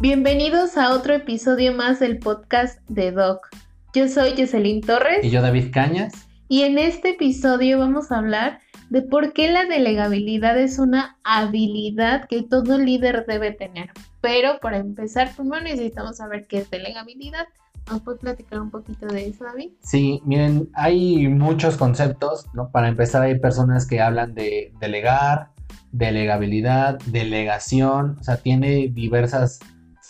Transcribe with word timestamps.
Bienvenidos 0.00 0.76
a 0.76 0.92
otro 0.92 1.14
episodio 1.14 1.72
más 1.72 2.00
del 2.00 2.18
podcast 2.18 2.78
de 2.88 3.12
Doc. 3.12 3.48
Yo 3.94 4.08
soy 4.08 4.34
Jocelyn 4.36 4.80
Torres. 4.80 5.24
Y 5.24 5.30
yo 5.30 5.40
David 5.40 5.70
Cañas. 5.72 6.12
Y 6.48 6.62
en 6.62 6.78
este 6.78 7.10
episodio 7.10 7.78
vamos 7.78 8.10
a 8.10 8.18
hablar 8.18 8.58
de 8.90 9.02
por 9.02 9.32
qué 9.32 9.50
la 9.50 9.64
delegabilidad 9.64 10.58
es 10.58 10.78
una 10.78 11.16
habilidad 11.22 12.26
que 12.28 12.42
todo 12.42 12.76
líder 12.76 13.24
debe 13.26 13.52
tener. 13.52 13.90
Pero 14.20 14.58
para 14.60 14.78
empezar, 14.78 15.34
primero 15.34 15.62
necesitamos 15.62 16.16
saber 16.16 16.46
qué 16.48 16.58
es 16.58 16.70
delegabilidad. 16.70 17.46
¿Nos 17.90 18.02
puedes 18.02 18.20
platicar 18.20 18.60
un 18.60 18.70
poquito 18.70 19.06
de 19.06 19.28
eso, 19.28 19.44
David? 19.44 19.70
Sí, 19.80 20.20
miren, 20.24 20.68
hay 20.74 21.28
muchos 21.28 21.76
conceptos, 21.76 22.46
¿no? 22.52 22.70
Para 22.70 22.88
empezar, 22.88 23.22
hay 23.22 23.38
personas 23.38 23.86
que 23.86 24.00
hablan 24.00 24.34
de 24.34 24.72
delegar, 24.80 25.50
delegabilidad, 25.92 26.98
delegación, 27.06 28.16
o 28.18 28.24
sea, 28.24 28.38
tiene 28.38 28.88
diversas 28.88 29.60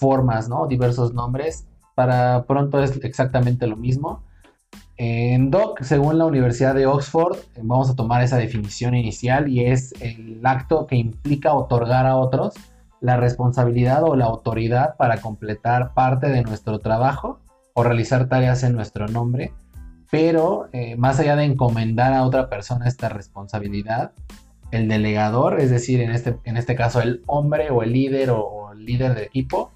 formas, 0.04 0.50
¿no? 0.50 0.66
Diversos 0.66 1.14
nombres. 1.14 1.66
Para 1.94 2.44
pronto 2.44 2.82
es 2.82 3.02
exactamente 3.02 3.66
lo 3.66 3.76
mismo. 3.76 4.22
En 4.98 5.50
DOC, 5.50 5.82
según 5.82 6.18
la 6.18 6.26
Universidad 6.26 6.74
de 6.74 6.84
Oxford, 6.86 7.38
vamos 7.62 7.88
a 7.88 7.96
tomar 7.96 8.22
esa 8.22 8.36
definición 8.36 8.94
inicial 8.94 9.48
y 9.48 9.64
es 9.64 9.94
el 10.00 10.40
acto 10.44 10.86
que 10.86 10.96
implica 10.96 11.54
otorgar 11.54 12.04
a 12.06 12.16
otros 12.16 12.52
la 13.00 13.16
responsabilidad 13.16 14.02
o 14.04 14.14
la 14.14 14.26
autoridad 14.26 14.96
para 14.98 15.22
completar 15.22 15.94
parte 15.94 16.28
de 16.28 16.42
nuestro 16.42 16.80
trabajo 16.80 17.40
o 17.72 17.82
realizar 17.82 18.28
tareas 18.28 18.62
en 18.62 18.74
nuestro 18.74 19.08
nombre, 19.08 19.52
pero 20.10 20.68
eh, 20.72 20.96
más 20.96 21.18
allá 21.18 21.34
de 21.36 21.44
encomendar 21.44 22.12
a 22.12 22.24
otra 22.24 22.48
persona 22.50 22.86
esta 22.86 23.08
responsabilidad, 23.08 24.12
el 24.70 24.88
delegador, 24.88 25.60
es 25.60 25.70
decir, 25.70 26.00
en 26.00 26.10
este, 26.10 26.36
en 26.44 26.56
este 26.56 26.74
caso 26.74 27.00
el 27.00 27.22
hombre 27.26 27.70
o 27.70 27.82
el 27.82 27.92
líder 27.92 28.30
o, 28.30 28.72
el 28.72 28.84
líder 28.84 29.14
de 29.14 29.22
equipo, 29.24 29.70
eh, 29.72 29.73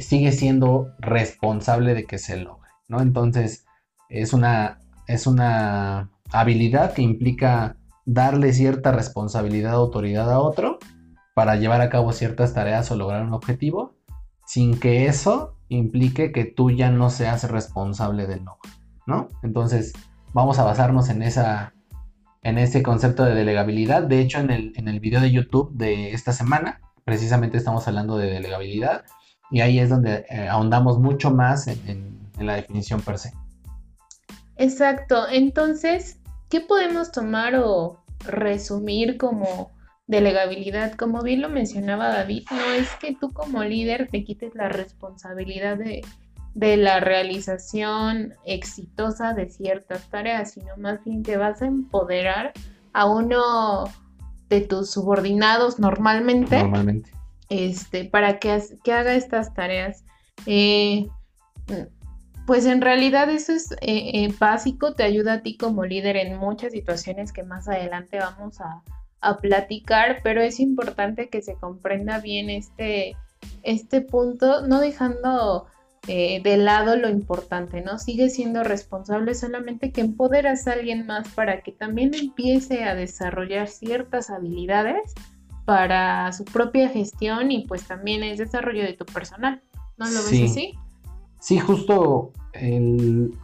sigue 0.00 0.32
siendo 0.32 0.94
responsable 0.98 1.94
de 1.94 2.04
que 2.04 2.18
se 2.18 2.36
logre, 2.36 2.70
¿no? 2.88 3.00
Entonces, 3.00 3.64
es 4.08 4.32
una, 4.32 4.80
es 5.06 5.26
una 5.26 6.10
habilidad 6.32 6.92
que 6.92 7.02
implica 7.02 7.76
darle 8.04 8.52
cierta 8.52 8.92
responsabilidad, 8.92 9.74
autoridad 9.74 10.30
a 10.30 10.40
otro 10.40 10.78
para 11.34 11.56
llevar 11.56 11.80
a 11.80 11.90
cabo 11.90 12.12
ciertas 12.12 12.54
tareas 12.54 12.90
o 12.90 12.96
lograr 12.96 13.24
un 13.24 13.32
objetivo, 13.32 13.94
sin 14.46 14.78
que 14.78 15.06
eso 15.06 15.56
implique 15.68 16.32
que 16.32 16.44
tú 16.44 16.70
ya 16.70 16.90
no 16.90 17.10
seas 17.10 17.48
responsable 17.50 18.26
del 18.26 18.44
logro, 18.44 18.70
¿no? 19.06 19.28
Entonces, 19.42 19.92
vamos 20.32 20.58
a 20.58 20.64
basarnos 20.64 21.08
en 21.08 21.22
esa 21.22 21.72
en 22.42 22.58
ese 22.58 22.82
concepto 22.82 23.24
de 23.24 23.34
delegabilidad. 23.34 24.02
De 24.02 24.20
hecho, 24.20 24.38
en 24.38 24.50
el, 24.50 24.72
en 24.76 24.88
el 24.88 24.98
video 25.00 25.20
de 25.20 25.30
YouTube 25.30 25.72
de 25.74 26.12
esta 26.12 26.32
semana, 26.32 26.80
precisamente 27.04 27.58
estamos 27.58 27.86
hablando 27.86 28.16
de 28.16 28.30
delegabilidad 28.30 29.04
y 29.50 29.60
ahí 29.60 29.78
es 29.78 29.88
donde 29.88 30.24
eh, 30.30 30.48
ahondamos 30.48 30.98
mucho 30.98 31.30
más 31.30 31.66
en 31.66 32.18
la 32.38 32.56
definición 32.56 33.00
per 33.00 33.18
se. 33.18 33.32
Exacto. 34.60 35.26
Entonces, 35.30 36.18
¿qué 36.50 36.60
podemos 36.60 37.12
tomar 37.12 37.54
o 37.56 37.98
resumir 38.26 39.16
como 39.16 39.70
delegabilidad? 40.06 40.92
Como 40.96 41.22
bien 41.22 41.40
lo 41.40 41.48
mencionaba 41.48 42.08
David, 42.08 42.44
no 42.50 42.74
es 42.74 42.90
que 43.00 43.14
tú 43.14 43.32
como 43.32 43.64
líder 43.64 44.08
te 44.10 44.22
quites 44.22 44.54
la 44.54 44.68
responsabilidad 44.68 45.78
de, 45.78 46.02
la 46.76 47.00
realización 47.00 48.34
exitosa 48.44 49.32
de 49.32 49.48
ciertas 49.48 50.10
tareas, 50.10 50.52
sino 50.52 50.76
más 50.76 51.02
bien 51.04 51.22
que 51.22 51.38
vas 51.38 51.62
a 51.62 51.66
empoderar 51.66 52.52
a 52.92 53.06
uno 53.06 53.84
de 54.50 54.60
tus 54.60 54.90
subordinados 54.90 55.78
normalmente, 55.78 56.58
normalmente. 56.58 57.12
Este, 57.50 58.04
para 58.04 58.38
que, 58.38 58.50
haga 58.92 59.14
estas 59.14 59.52
tareas. 59.52 60.04
Eh, 60.46 61.08
pues 62.46 62.64
en 62.64 62.80
realidad 62.80 63.28
eso 63.28 63.52
es 63.52 63.72
eh, 63.72 63.78
eh, 64.24 64.34
básico, 64.38 64.94
te 64.94 65.02
ayuda 65.02 65.34
a 65.34 65.42
ti 65.42 65.56
como 65.56 65.84
líder 65.84 66.16
en 66.16 66.38
muchas 66.38 66.72
situaciones 66.72 67.32
que 67.32 67.42
más 67.42 67.68
adelante 67.68 68.18
vamos 68.18 68.60
a, 68.60 68.82
platicar, 69.42 70.20
pero 70.22 70.40
es 70.40 70.60
importante 70.60 71.28
que 71.28 71.42
se 71.42 71.52
comprenda 71.52 72.20
bien 72.20 72.48
este, 72.48 73.16
este 73.62 74.00
punto, 74.00 74.66
no 74.66 74.80
dejando 74.80 75.66
de 76.06 76.56
lado 76.56 76.96
lo 76.96 77.10
importante, 77.10 77.82
¿no? 77.82 77.98
Sigue 77.98 78.30
siendo 78.30 78.64
responsable 78.64 79.34
solamente 79.34 79.92
que 79.92 80.00
empoderas 80.00 80.66
a 80.66 80.72
alguien 80.72 81.06
más 81.06 81.28
para 81.28 81.60
que 81.60 81.70
también 81.70 82.14
empiece 82.14 82.84
a 82.84 82.94
desarrollar 82.94 83.68
ciertas 83.68 84.30
habilidades 84.30 85.14
para 85.64 86.32
su 86.32 86.44
propia 86.44 86.88
gestión 86.88 87.50
y 87.50 87.66
pues 87.66 87.86
también 87.86 88.22
el 88.22 88.36
desarrollo 88.36 88.82
de 88.82 88.94
tu 88.94 89.04
personal. 89.04 89.62
¿No 89.96 90.06
lo 90.06 90.22
ves 90.24 90.50
así? 90.50 90.74
Sí, 91.40 91.58
justo 91.58 92.32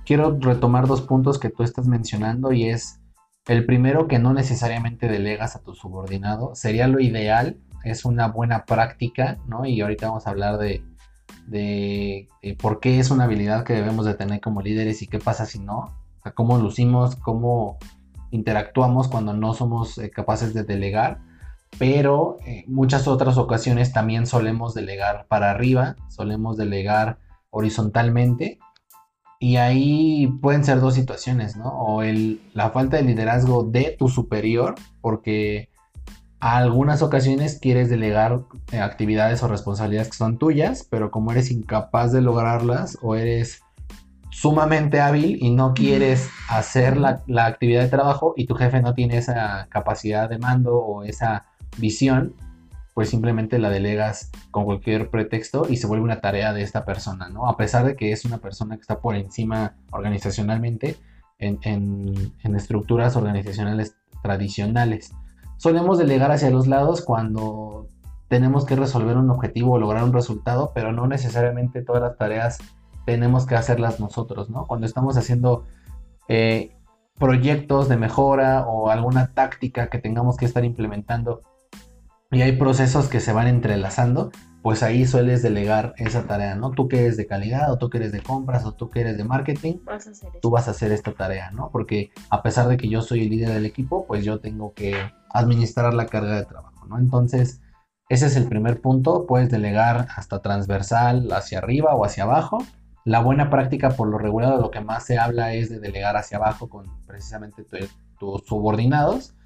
quiero 0.04 0.38
retomar 0.40 0.86
dos 0.86 1.02
puntos 1.02 1.38
que 1.38 1.50
tú 1.50 1.62
estás 1.62 1.86
mencionando 1.86 2.52
y 2.52 2.68
es 2.68 3.00
el 3.46 3.64
primero 3.64 4.08
que 4.08 4.18
no 4.18 4.32
necesariamente 4.32 5.08
delegas 5.08 5.54
a 5.54 5.62
tu 5.62 5.74
subordinado, 5.74 6.54
sería 6.54 6.88
lo 6.88 6.98
ideal, 6.98 7.56
es 7.84 8.04
una 8.04 8.28
buena 8.28 8.64
práctica, 8.64 9.38
¿no? 9.46 9.64
Y 9.64 9.80
ahorita 9.80 10.08
vamos 10.08 10.26
a 10.26 10.30
hablar 10.30 10.58
de, 10.58 10.82
de, 11.46 12.28
por 12.60 12.80
qué 12.80 12.98
es 12.98 13.10
una 13.10 13.24
habilidad 13.24 13.64
que 13.64 13.74
debemos 13.74 14.04
de 14.04 14.14
tener 14.14 14.40
como 14.40 14.62
líderes 14.62 15.02
y 15.02 15.06
qué 15.06 15.20
pasa 15.20 15.46
si 15.46 15.60
no, 15.60 15.78
o 15.78 16.22
sea, 16.22 16.32
cómo 16.32 16.58
lucimos, 16.58 17.14
cómo 17.16 17.78
interactuamos 18.32 19.06
cuando 19.06 19.32
no 19.32 19.54
somos 19.54 19.96
eh, 19.98 20.10
capaces 20.10 20.52
de 20.52 20.64
delegar, 20.64 21.20
pero 21.78 22.38
en 22.44 22.54
eh, 22.54 22.64
muchas 22.68 23.06
otras 23.06 23.36
ocasiones 23.38 23.92
también 23.92 24.26
solemos 24.26 24.74
delegar 24.74 25.26
para 25.28 25.50
arriba, 25.50 25.96
solemos 26.08 26.56
delegar 26.56 27.18
horizontalmente. 27.50 28.58
Y 29.38 29.56
ahí 29.56 30.26
pueden 30.40 30.64
ser 30.64 30.80
dos 30.80 30.94
situaciones, 30.94 31.56
¿no? 31.56 31.68
O 31.68 32.02
el, 32.02 32.40
la 32.54 32.70
falta 32.70 32.96
de 32.96 33.02
liderazgo 33.02 33.64
de 33.64 33.94
tu 33.98 34.08
superior, 34.08 34.74
porque 35.02 35.68
a 36.40 36.56
algunas 36.56 37.02
ocasiones 37.02 37.58
quieres 37.60 37.90
delegar 37.90 38.40
eh, 38.72 38.80
actividades 38.80 39.42
o 39.42 39.48
responsabilidades 39.48 40.08
que 40.08 40.16
son 40.16 40.38
tuyas, 40.38 40.86
pero 40.90 41.10
como 41.10 41.32
eres 41.32 41.50
incapaz 41.50 42.12
de 42.12 42.22
lograrlas 42.22 42.96
o 43.02 43.14
eres 43.14 43.60
sumamente 44.30 45.00
hábil 45.00 45.38
y 45.40 45.50
no 45.50 45.74
quieres 45.74 46.28
hacer 46.48 46.96
la, 46.96 47.22
la 47.26 47.46
actividad 47.46 47.82
de 47.82 47.88
trabajo 47.88 48.34
y 48.36 48.46
tu 48.46 48.54
jefe 48.54 48.80
no 48.80 48.94
tiene 48.94 49.18
esa 49.18 49.66
capacidad 49.70 50.28
de 50.28 50.38
mando 50.38 50.76
o 50.76 51.04
esa 51.04 51.46
visión, 51.78 52.34
pues 52.94 53.10
simplemente 53.10 53.58
la 53.58 53.68
delegas 53.68 54.30
con 54.50 54.64
cualquier 54.64 55.10
pretexto 55.10 55.66
y 55.68 55.76
se 55.76 55.86
vuelve 55.86 56.04
una 56.04 56.20
tarea 56.20 56.52
de 56.52 56.62
esta 56.62 56.84
persona, 56.84 57.28
¿no? 57.28 57.46
A 57.46 57.56
pesar 57.56 57.84
de 57.84 57.94
que 57.94 58.10
es 58.10 58.24
una 58.24 58.38
persona 58.38 58.76
que 58.76 58.80
está 58.80 59.00
por 59.00 59.16
encima 59.16 59.74
organizacionalmente 59.90 60.96
en, 61.38 62.32
estructuras 62.42 63.16
organizacionales 63.16 63.96
tradicionales. 64.22 65.12
Solemos 65.58 65.98
delegar 65.98 66.32
hacia 66.32 66.50
los 66.50 66.66
lados 66.66 67.02
cuando 67.02 67.86
tenemos 68.28 68.64
que 68.64 68.76
resolver 68.76 69.16
un 69.16 69.30
objetivo 69.30 69.72
o 69.72 69.78
lograr 69.78 70.02
un 70.02 70.12
resultado, 70.12 70.72
pero 70.74 70.92
no 70.92 71.06
necesariamente 71.06 71.82
todas 71.82 72.02
las 72.02 72.16
tareas 72.16 72.58
tenemos 73.04 73.46
que 73.46 73.56
hacerlas 73.56 74.00
nosotros, 74.00 74.50
¿no? 74.50 74.64
Cuando 74.64 74.86
estamos 74.86 75.16
haciendo 75.16 75.64
eh, 76.28 76.72
proyectos 77.18 77.88
de 77.88 77.96
mejora 77.96 78.66
o 78.66 78.90
alguna 78.90 79.34
táctica 79.34 79.88
que 79.88 79.98
tengamos 79.98 80.36
que 80.36 80.44
estar 80.44 80.64
implementando 80.64 81.42
y 82.30 82.42
hay 82.42 82.52
procesos 82.52 83.08
que 83.08 83.20
se 83.20 83.32
van 83.32 83.46
entrelazando, 83.46 84.30
pues 84.62 84.82
ahí 84.82 85.06
sueles 85.06 85.42
delegar 85.42 85.94
esa 85.96 86.26
tarea, 86.26 86.56
¿no? 86.56 86.72
Tú 86.72 86.88
que 86.88 87.00
eres 87.00 87.16
de 87.16 87.26
calidad, 87.26 87.70
o 87.70 87.78
tú 87.78 87.88
que 87.88 87.98
eres 87.98 88.10
de 88.10 88.20
compras, 88.20 88.64
o 88.64 88.72
tú 88.72 88.90
que 88.90 89.00
eres 89.00 89.16
de 89.16 89.22
marketing, 89.22 89.74
tú 90.42 90.50
vas 90.50 90.66
a 90.66 90.72
hacer 90.72 90.90
esta 90.90 91.12
tarea, 91.12 91.52
¿no? 91.52 91.70
Porque 91.70 92.10
a 92.30 92.42
pesar 92.42 92.66
de 92.66 92.76
que 92.76 92.88
yo 92.88 93.00
soy 93.00 93.22
el 93.22 93.30
líder 93.30 93.50
del 93.50 93.64
equipo, 93.64 94.06
pues 94.06 94.24
yo 94.24 94.40
tengo 94.40 94.74
que 94.74 94.96
administrar 95.30 95.94
la 95.94 96.06
carga 96.06 96.34
de 96.36 96.46
trabajo, 96.46 96.84
¿no? 96.86 96.98
Entonces, 96.98 97.60
ese 98.08 98.26
es 98.26 98.36
el 98.36 98.48
primer 98.48 98.80
punto, 98.80 99.26
puedes 99.26 99.50
delegar 99.50 100.08
hasta 100.16 100.42
transversal, 100.42 101.28
hacia 101.32 101.58
arriba 101.58 101.94
o 101.94 102.04
hacia 102.04 102.24
abajo. 102.24 102.58
La 103.04 103.20
buena 103.20 103.50
práctica, 103.50 103.90
por 103.90 104.08
lo 104.08 104.18
regular, 104.18 104.58
lo 104.58 104.72
que 104.72 104.80
más 104.80 105.04
se 105.04 105.16
habla 105.16 105.54
es 105.54 105.70
de 105.70 105.78
delegar 105.78 106.16
hacia 106.16 106.38
abajo 106.38 106.68
con 106.68 106.86
precisamente 107.06 107.64
tus 108.18 108.42
subordinados 108.46 109.36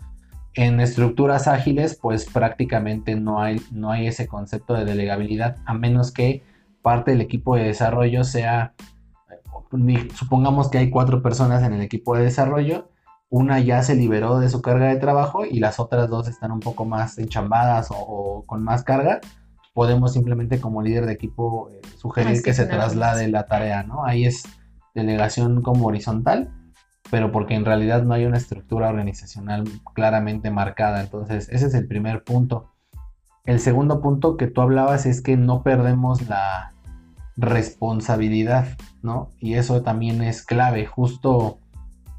en 0.55 0.81
estructuras 0.81 1.47
ágiles, 1.47 1.99
pues 2.01 2.27
prácticamente 2.27 3.15
no 3.15 3.41
hay, 3.41 3.61
no 3.71 3.91
hay 3.91 4.07
ese 4.07 4.27
concepto 4.27 4.75
de 4.75 4.85
delegabilidad, 4.85 5.57
a 5.65 5.75
menos 5.75 6.13
que 6.13 6.43
parte 6.83 7.13
del 7.13 7.21
equipo 7.21 7.57
de 7.57 7.65
desarrollo 7.65 8.25
sea, 8.25 8.75
supongamos 10.15 10.71
que 10.71 10.79
hay 10.79 10.91
cuatro 10.91 11.23
personas 11.23 11.63
en 11.63 11.73
el 11.75 11.83
equipo 11.83 12.17
de 12.17 12.25
desarrollo, 12.25 12.89
una 13.29 13.61
ya 13.61 13.83
se 13.83 13.95
liberó 13.95 14.41
de 14.41 14.49
su 14.49 14.61
carga 14.61 14.89
de 14.89 14.97
trabajo 14.97 15.45
y 15.45 15.61
las 15.61 15.79
otras 15.79 16.11
dos 16.11 16.27
están 16.27 16.51
un 16.51 16.61
poco 16.61 16.85
más 16.85 17.17
enchambadas 17.19 17.89
o, 17.91 18.43
con 18.45 18.65
más 18.65 18.83
carga, 18.83 19.21
podemos 19.73 20.13
simplemente 20.13 20.61
como 20.61 20.83
líder 20.83 21.07
de 21.07 21.13
equipo 21.13 21.71
eh, 21.71 21.81
sugerir 21.97 22.43
que 22.43 22.55
se 22.55 22.67
traslade 22.67 23.29
la 23.29 23.47
tarea, 23.47 23.85
¿no? 23.85 24.05
Ahí 24.05 24.25
es 24.25 24.43
delegación 24.97 25.63
como 25.63 25.87
horizontal 25.87 26.53
pero 27.11 27.33
porque 27.33 27.55
en 27.55 27.65
realidad 27.65 28.03
no 28.03 28.15
hay 28.15 28.25
una 28.25 28.39
estructura 28.39 28.89
organizacional 28.89 29.65
claramente 29.95 30.51
marcada. 30.51 31.01
Entonces, 31.01 31.49
ese 31.51 31.67
es 31.67 31.75
el 31.75 31.87
primer 31.87 32.23
punto. 32.23 32.71
El 33.45 33.59
segundo 33.59 34.01
punto 34.01 34.37
que 34.37 34.47
tú 34.47 34.61
hablabas 34.61 35.07
es 35.07 35.21
que 35.21 35.37
no 35.37 35.63
perdemos 35.63 36.29
la 36.29 36.73
responsabilidad, 37.37 38.77
¿no? 39.03 39.31
Y 39.41 39.55
eso 39.55 39.83
también 39.83 40.23
es 40.23 40.45
clave. 40.45 40.87
Justo 40.87 41.59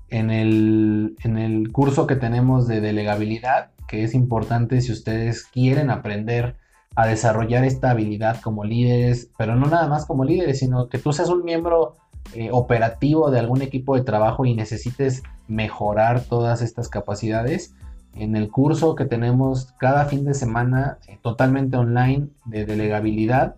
en 0.09 0.29
el, 0.29 1.15
en 1.23 1.37
el 1.37 1.71
curso 1.71 2.05
que 2.05 2.15
tenemos 2.15 2.67
de 2.67 2.81
delegabilidad, 2.81 3.71
que 3.87 4.03
es 4.03 4.13
importante 4.13 4.81
si 4.81 4.91
ustedes 4.91 5.45
quieren 5.45 5.89
aprender 5.89 6.57
a 6.95 7.07
desarrollar 7.07 7.63
esta 7.63 7.91
habilidad 7.91 8.41
como 8.41 8.65
líderes, 8.65 9.29
pero 9.37 9.55
no 9.55 9.67
nada 9.67 9.87
más 9.87 10.05
como 10.05 10.25
líderes, 10.25 10.59
sino 10.59 10.89
que 10.89 10.97
tú 10.97 11.13
seas 11.13 11.29
un 11.29 11.43
miembro 11.43 11.95
eh, 12.33 12.49
operativo 12.51 13.31
de 13.31 13.39
algún 13.39 13.61
equipo 13.61 13.95
de 13.95 14.03
trabajo 14.03 14.45
y 14.45 14.53
necesites 14.53 15.23
mejorar 15.47 16.21
todas 16.21 16.61
estas 16.61 16.87
capacidades, 16.87 17.73
en 18.15 18.35
el 18.35 18.49
curso 18.49 18.95
que 18.95 19.05
tenemos 19.05 19.73
cada 19.77 20.05
fin 20.05 20.25
de 20.25 20.33
semana 20.33 20.97
eh, 21.07 21.17
totalmente 21.21 21.77
online 21.77 22.27
de 22.45 22.65
delegabilidad, 22.65 23.55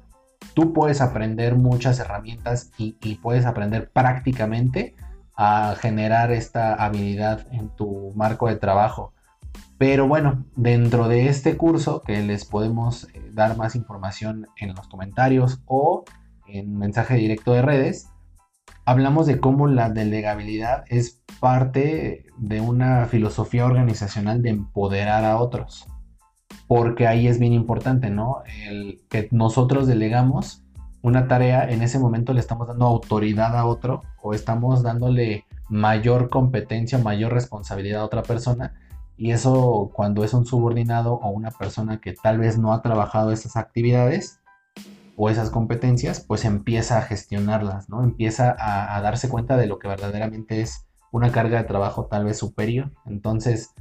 tú 0.53 0.73
puedes 0.73 1.01
aprender 1.01 1.55
muchas 1.55 1.99
herramientas 1.99 2.71
y, 2.77 2.93
puedes 3.15 3.45
aprender 3.45 3.89
prácticamente 3.89 4.95
a 5.35 5.75
generar 5.79 6.31
esta 6.31 6.75
habilidad 6.75 7.47
en 7.51 7.69
tu 7.69 8.11
marco 8.15 8.47
de 8.47 8.55
trabajo. 8.55 9.13
Pero 9.77 10.07
bueno, 10.07 10.45
dentro 10.55 11.07
de 11.07 11.27
este 11.27 11.57
curso 11.57 12.01
que 12.03 12.21
les 12.21 12.45
podemos 12.45 13.05
eh, 13.05 13.31
dar 13.33 13.57
más 13.57 13.75
información 13.75 14.47
en 14.57 14.75
los 14.75 14.87
comentarios 14.87 15.61
o 15.65 16.03
en 16.47 16.77
mensaje 16.77 17.15
directo 17.15 17.53
de 17.53 17.63
redes, 17.63 18.09
hablamos 18.85 19.25
de 19.27 19.39
cómo 19.39 19.67
la 19.67 19.89
delegabilidad 19.89 20.83
es 20.87 21.21
parte 21.39 22.25
de 22.37 22.61
una 22.61 23.05
filosofía 23.05 23.65
organizacional 23.65 24.41
de 24.41 24.49
empoderar 24.49 25.25
a 25.25 25.37
otros. 25.37 25.87
Porque 26.67 27.07
ahí 27.07 27.27
es 27.27 27.39
bien 27.39 27.53
importante, 27.53 28.09
¿no? 28.09 28.43
El 28.67 29.01
que 29.09 29.27
nosotros 29.31 29.87
delegamos 29.87 30.63
una 31.01 31.27
tarea, 31.27 31.69
en 31.69 31.81
ese 31.81 31.99
momento 31.99 32.33
le 32.33 32.39
estamos 32.39 32.67
dando 32.67 32.85
autoridad 32.85 33.57
a 33.57 33.65
otro 33.65 34.03
o 34.21 34.33
estamos 34.33 34.83
dándole 34.83 35.45
mayor 35.69 36.29
competencia, 36.29 36.97
mayor 36.97 37.33
responsabilidad 37.33 38.01
a 38.01 38.05
otra 38.05 38.23
persona. 38.23 38.73
Y 39.17 39.31
eso 39.31 39.91
cuando 39.93 40.23
es 40.23 40.33
un 40.33 40.45
subordinado 40.45 41.15
o 41.15 41.29
una 41.29 41.51
persona 41.51 41.99
que 41.99 42.13
tal 42.13 42.37
vez 42.37 42.57
no 42.57 42.73
ha 42.73 42.81
trabajado 42.81 43.31
esas 43.31 43.57
actividades, 43.57 44.39
o 45.15 45.29
esas 45.29 45.49
competencias, 45.49 46.19
pues 46.19 46.45
empieza 46.45 46.97
a 46.97 47.03
gestionarlas, 47.03 47.89
¿no? 47.89 48.03
Empieza 48.03 48.55
a, 48.57 48.99
darse 49.01 49.29
cuenta 49.29 49.57
de 49.57 49.67
lo 49.67 49.79
que 49.79 49.87
verdaderamente 49.87 50.61
es 50.61 50.85
una 51.11 51.31
carga 51.31 51.59
de 51.59 51.67
trabajo 51.67 52.05
tal 52.05 52.25
vez 52.25 52.37
superior. 52.37 52.91
Entonces, 53.05 53.73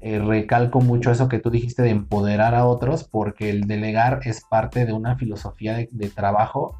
eh, 0.00 0.18
recalco 0.18 0.80
mucho 0.80 1.12
eso 1.12 1.28
que 1.28 1.38
tú 1.38 1.50
dijiste 1.50 1.82
de 1.82 1.90
empoderar 1.90 2.54
a 2.54 2.66
otros, 2.66 3.04
porque 3.04 3.50
el 3.50 3.66
delegar 3.66 4.20
es 4.24 4.42
parte 4.42 4.84
de 4.84 4.92
una 4.92 5.16
filosofía 5.16 5.86
de, 5.90 6.08
trabajo 6.08 6.76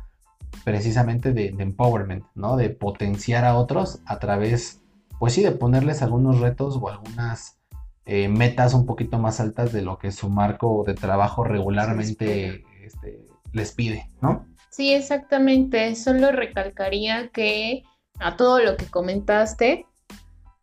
precisamente 0.64 1.32
de, 1.32 1.54
empowerment, 1.58 2.24
¿no? 2.34 2.56
De 2.56 2.70
potenciar 2.70 3.44
a 3.44 3.56
otros 3.56 4.00
a 4.06 4.18
través, 4.18 4.82
pues 5.20 5.34
sí, 5.34 5.42
de 5.42 5.52
ponerles 5.52 6.02
algunos 6.02 6.40
retos 6.40 6.76
o 6.80 6.88
algunas 6.88 7.58
eh, 8.06 8.28
metas 8.28 8.74
un 8.74 8.86
poquito 8.86 9.18
más 9.18 9.38
altas 9.40 9.72
de 9.72 9.82
lo 9.82 9.98
que 9.98 10.10
su 10.10 10.28
marco 10.28 10.82
de 10.84 10.94
trabajo 10.94 11.44
regularmente 11.44 12.64
este, 12.84 13.24
les 13.54 13.72
pide, 13.72 14.06
¿no? 14.20 14.46
Sí, 14.70 14.92
exactamente. 14.92 15.94
Solo 15.94 16.32
recalcaría 16.32 17.28
que 17.28 17.84
a 18.18 18.36
todo 18.36 18.60
lo 18.60 18.76
que 18.76 18.86
comentaste, 18.86 19.86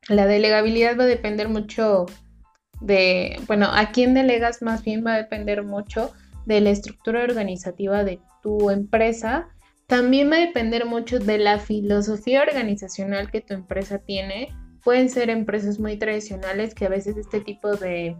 la 0.07 0.25
delegabilidad 0.25 0.97
va 0.99 1.03
a 1.03 1.07
depender 1.07 1.47
mucho 1.49 2.05
de, 2.81 3.39
bueno, 3.47 3.67
a 3.71 3.91
quién 3.91 4.13
delegas 4.13 4.61
más 4.61 4.83
bien 4.83 5.05
va 5.05 5.13
a 5.13 5.17
depender 5.17 5.63
mucho 5.63 6.11
de 6.45 6.59
la 6.59 6.71
estructura 6.71 7.23
organizativa 7.23 8.03
de 8.03 8.19
tu 8.41 8.69
empresa. 8.69 9.47
También 9.87 10.31
va 10.31 10.37
a 10.37 10.39
depender 10.39 10.85
mucho 10.85 11.19
de 11.19 11.37
la 11.37 11.59
filosofía 11.59 12.41
organizacional 12.41 13.31
que 13.31 13.41
tu 13.41 13.53
empresa 13.53 13.99
tiene. 13.99 14.49
Pueden 14.83 15.09
ser 15.09 15.29
empresas 15.29 15.79
muy 15.79 15.97
tradicionales 15.97 16.73
que 16.73 16.85
a 16.85 16.89
veces 16.89 17.15
este 17.17 17.39
tipo 17.39 17.75
de, 17.75 18.17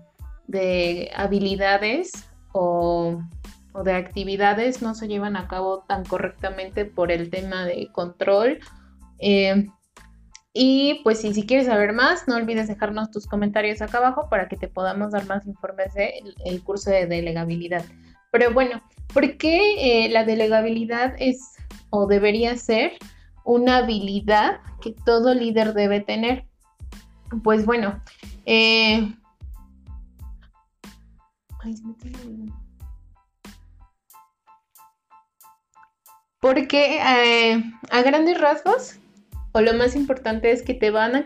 de 0.48 1.12
habilidades 1.16 2.12
o 2.54 3.20
o 3.74 3.84
de 3.84 3.94
actividades 3.94 4.82
no 4.82 4.96
se 4.96 5.08
llevan 5.08 5.36
a 5.36 5.48
cabo 5.48 5.84
tan 5.88 6.06
correctamente 6.06 6.86
por 6.86 7.12
el 7.12 7.30
tema 7.30 7.66
de 7.66 7.88
control. 7.92 8.60
Eh, 9.20 9.68
y 10.54 11.00
pues 11.04 11.22
si, 11.22 11.34
si 11.34 11.46
quieres 11.46 11.68
saber 11.68 11.94
más, 11.94 12.28
no 12.28 12.36
olvides 12.36 12.68
dejarnos 12.68 13.12
tus 13.12 13.26
comentarios 13.26 13.82
acá 13.82 14.00
abajo 14.00 14.28
para 14.30 14.50
que 14.50 14.58
te 14.58 14.68
podamos 14.68 15.12
dar 15.12 15.26
más 15.26 15.46
informes 15.46 15.94
del 15.94 16.36
el 16.46 16.64
curso 16.64 16.90
de 16.90 17.08
delegabilidad. 17.08 17.86
Pero 18.32 18.54
bueno, 18.54 18.82
¿por 19.14 19.38
qué 19.38 20.06
eh, 20.06 20.10
la 20.10 20.26
delegabilidad 20.26 21.16
es 21.20 21.56
o 21.90 22.08
debería 22.08 22.56
ser 22.58 22.94
una 23.46 23.78
habilidad 23.78 24.60
que 24.82 24.94
todo 25.06 25.34
líder 25.34 25.74
debe 25.74 26.02
tener? 26.02 26.46
Pues 27.44 27.66
bueno, 27.66 28.02
eh... 28.46 29.14
Ay, 31.64 31.76
me 31.84 32.52
Porque 36.42 36.98
eh, 36.98 37.64
a 37.90 38.02
grandes 38.02 38.42
rasgos, 38.42 39.00
o 39.54 39.62
lo 39.62 39.74
más 39.74 39.96
importante 39.96 40.52
es 40.52 40.64
que 40.64 40.74
te 40.74 40.92
van 40.92 41.16
a... 41.16 41.26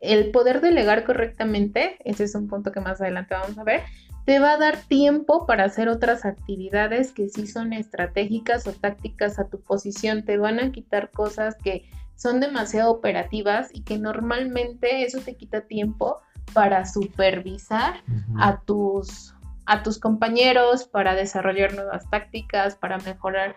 El 0.00 0.30
poder 0.30 0.60
delegar 0.60 1.04
correctamente, 1.04 1.96
ese 2.04 2.24
es 2.24 2.34
un 2.34 2.48
punto 2.48 2.70
que 2.70 2.80
más 2.80 3.00
adelante 3.00 3.34
vamos 3.34 3.56
a 3.56 3.64
ver, 3.64 3.80
te 4.26 4.40
va 4.40 4.52
a 4.52 4.58
dar 4.58 4.76
tiempo 4.76 5.46
para 5.46 5.64
hacer 5.64 5.88
otras 5.88 6.24
actividades 6.24 7.12
que 7.12 7.28
sí 7.28 7.46
son 7.46 7.72
estratégicas 7.72 8.66
o 8.66 8.72
tácticas 8.72 9.38
a 9.38 9.48
tu 9.48 9.60
posición, 9.60 10.24
te 10.24 10.36
van 10.36 10.58
a 10.58 10.72
quitar 10.72 11.10
cosas 11.12 11.56
que 11.62 11.88
son 12.16 12.40
demasiado 12.40 12.90
operativas 12.90 13.70
y 13.72 13.82
que 13.82 13.98
normalmente 13.98 15.04
eso 15.04 15.20
te 15.20 15.36
quita 15.36 15.62
tiempo 15.62 16.20
para 16.52 16.84
supervisar 16.86 18.02
a 18.38 18.60
tus 18.60 19.32
a 19.68 19.82
tus 19.82 19.98
compañeros, 19.98 20.86
para 20.86 21.14
desarrollar 21.14 21.74
nuevas 21.74 22.08
tácticas, 22.08 22.76
para 22.76 22.98
mejorar 22.98 23.56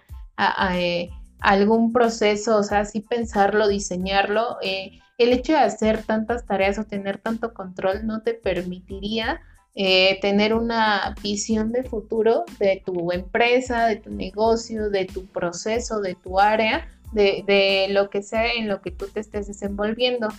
eh, 0.74 1.10
algún 1.40 1.92
proceso, 1.92 2.58
o 2.58 2.64
sea, 2.64 2.86
sí 2.86 3.02
pensarlo, 3.02 3.68
diseñarlo. 3.68 4.58
Eh, 4.62 5.00
el 5.18 5.34
hecho 5.34 5.54
de 5.54 5.60
hacer 5.60 6.04
tantas 6.04 6.46
tareas 6.46 6.80
o 6.80 6.86
tener 6.86 7.18
tanto 7.18 7.54
control 7.54 8.06
no 8.06 8.22
te 8.22 8.34
permitiría 8.34 9.42
eh, 9.76 10.20
tener 10.22 10.54
una 10.54 11.14
visión 11.22 11.72
de 11.72 11.84
futuro 11.84 12.44
de 12.58 12.82
tu 12.86 13.12
empresa, 13.12 13.86
de 13.88 13.98
tu 13.98 14.12
negocio, 14.12 14.90
de 14.90 15.06
tu 15.06 15.26
proceso, 15.28 16.02
de 16.02 16.16
tu 16.16 16.40
área, 16.40 16.88
de, 17.12 17.88
lo 17.90 18.10
que 18.10 18.22
sea 18.24 18.54
en 18.54 18.68
lo 18.68 18.82
que 18.82 18.92
tú 18.92 19.08
te 19.08 19.20
estés 19.20 19.48
desenvolviendo. 19.48 20.30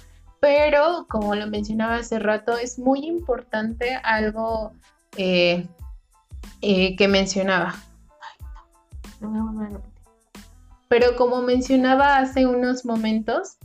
Pero, 0.41 1.07
como 1.09 1.35
lo 1.35 1.47
mencionaba 1.47 1.97
hace 1.97 2.19
rato, 2.19 2.57
es 2.57 2.79
muy 2.79 3.01
importante 3.07 3.95
algo 4.03 4.73
que 5.13 5.67
mencionaba. 7.09 7.75
Pero 10.91 11.15
como 11.15 11.41
mencionaba 11.41 12.19
hace 12.19 12.49
unos 12.49 12.85
momentos, 12.85 13.59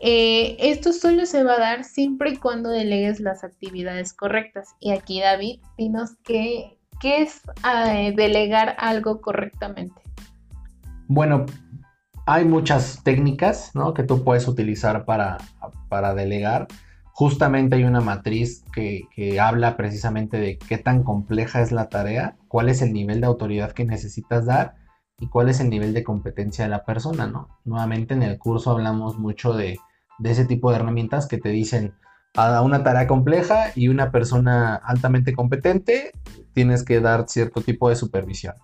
eh, 0.00 0.56
esto 0.60 0.92
solo 0.92 1.26
se 1.26 1.42
va 1.42 1.54
a 1.54 1.58
dar 1.58 1.82
siempre 1.82 2.30
y 2.30 2.36
cuando 2.36 2.70
delegues 2.70 3.18
las 3.18 3.42
actividades 3.42 4.12
correctas. 4.12 4.68
Y 4.78 4.92
aquí, 4.92 5.20
David, 5.20 5.58
dinos 5.76 6.12
qué, 6.22 6.78
qué 7.00 7.22
es 7.22 7.42
eh, 7.68 8.14
delegar 8.16 8.76
algo 8.78 9.20
correctamente. 9.20 10.00
Bueno, 11.08 11.44
hay 12.24 12.44
muchas 12.44 13.02
técnicas 13.02 13.72
que 13.96 14.04
tú 14.04 14.22
puedes 14.22 14.46
utilizar 14.46 15.04
para, 15.04 15.38
delegar. 16.14 16.68
Justamente 17.14 17.74
hay 17.74 17.82
una 17.82 18.00
matriz 18.00 18.62
que, 18.72 19.40
habla 19.40 19.76
precisamente 19.76 20.38
de 20.38 20.56
qué 20.56 20.78
tan 20.78 21.02
compleja 21.02 21.62
es 21.62 21.72
la 21.72 21.88
tarea, 21.88 22.36
cuál 22.46 22.68
es 22.68 22.80
el 22.80 22.92
nivel 22.92 23.22
de 23.22 23.26
autoridad 23.26 23.72
que 23.72 23.84
necesitas 23.84 24.46
dar 24.46 24.76
y 25.20 25.26
cuál 25.26 25.48
es 25.48 25.60
el 25.60 25.70
nivel 25.70 25.94
de 25.94 26.04
competencia 26.04 26.64
de 26.64 26.70
la 26.70 26.84
persona, 26.84 27.26
¿no? 27.26 27.48
Nuevamente 27.64 28.14
en 28.14 28.22
el 28.22 28.38
curso 28.38 28.70
hablamos 28.70 29.18
mucho 29.18 29.52
de, 29.52 29.78
ese 30.22 30.44
tipo 30.44 30.70
de 30.70 30.76
herramientas 30.76 31.26
que 31.26 31.38
te 31.38 31.48
dicen 31.50 31.94
a 32.34 32.62
una 32.62 32.84
tarea 32.84 33.06
compleja 33.06 33.72
y 33.74 33.88
una 33.88 34.12
persona 34.12 34.76
altamente 34.76 35.34
competente, 35.34 36.12
tienes 36.52 36.84
que 36.84 37.00
dar 37.00 37.28
cierto 37.28 37.62
tipo 37.62 37.88
de 37.88 37.96
supervisión. 37.96 38.54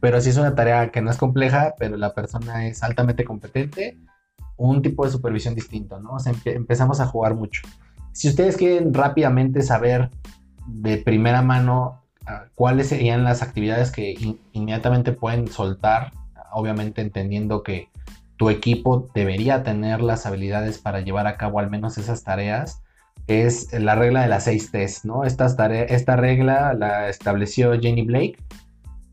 Pero 0.00 0.20
si 0.20 0.30
es 0.30 0.36
una 0.36 0.54
tarea 0.54 0.90
que 0.90 1.00
no 1.00 1.10
es 1.10 1.16
compleja, 1.16 1.74
pero 1.78 1.96
la 1.96 2.12
persona 2.12 2.66
es 2.66 2.82
altamente 2.82 3.24
competente, 3.24 3.98
un 4.56 4.82
tipo 4.82 5.04
de 5.04 5.12
supervisión 5.12 5.54
distinto, 5.54 5.98
¿no? 5.98 6.14
O 6.14 6.18
sea, 6.18 6.34
empezamos 6.44 7.00
a 7.00 7.06
jugar 7.06 7.34
mucho. 7.34 7.62
Si 8.12 8.28
ustedes 8.28 8.56
quieren 8.56 8.92
rápidamente 8.92 9.62
saber 9.62 10.10
de 10.66 10.98
primera 10.98 11.40
mano 11.40 12.01
cuáles 12.54 12.88
serían 12.88 13.24
las 13.24 13.42
actividades 13.42 13.90
que 13.90 14.14
inmediatamente 14.52 15.12
pueden 15.12 15.48
soltar, 15.48 16.12
obviamente 16.52 17.00
entendiendo 17.00 17.62
que 17.62 17.88
tu 18.36 18.50
equipo 18.50 19.08
debería 19.14 19.62
tener 19.62 20.00
las 20.02 20.26
habilidades 20.26 20.78
para 20.78 21.00
llevar 21.00 21.26
a 21.26 21.36
cabo 21.36 21.58
al 21.58 21.70
menos 21.70 21.98
esas 21.98 22.24
tareas. 22.24 22.82
es 23.28 23.72
la 23.72 23.94
regla 23.94 24.22
de 24.22 24.28
las 24.28 24.44
seis 24.44 24.72
T's, 24.72 25.04
¿no? 25.04 25.24
Esta, 25.24 25.46
esta 25.46 26.16
regla 26.16 26.74
la 26.74 27.08
estableció 27.08 27.78
Jenny 27.80 28.02
Blake, 28.02 28.36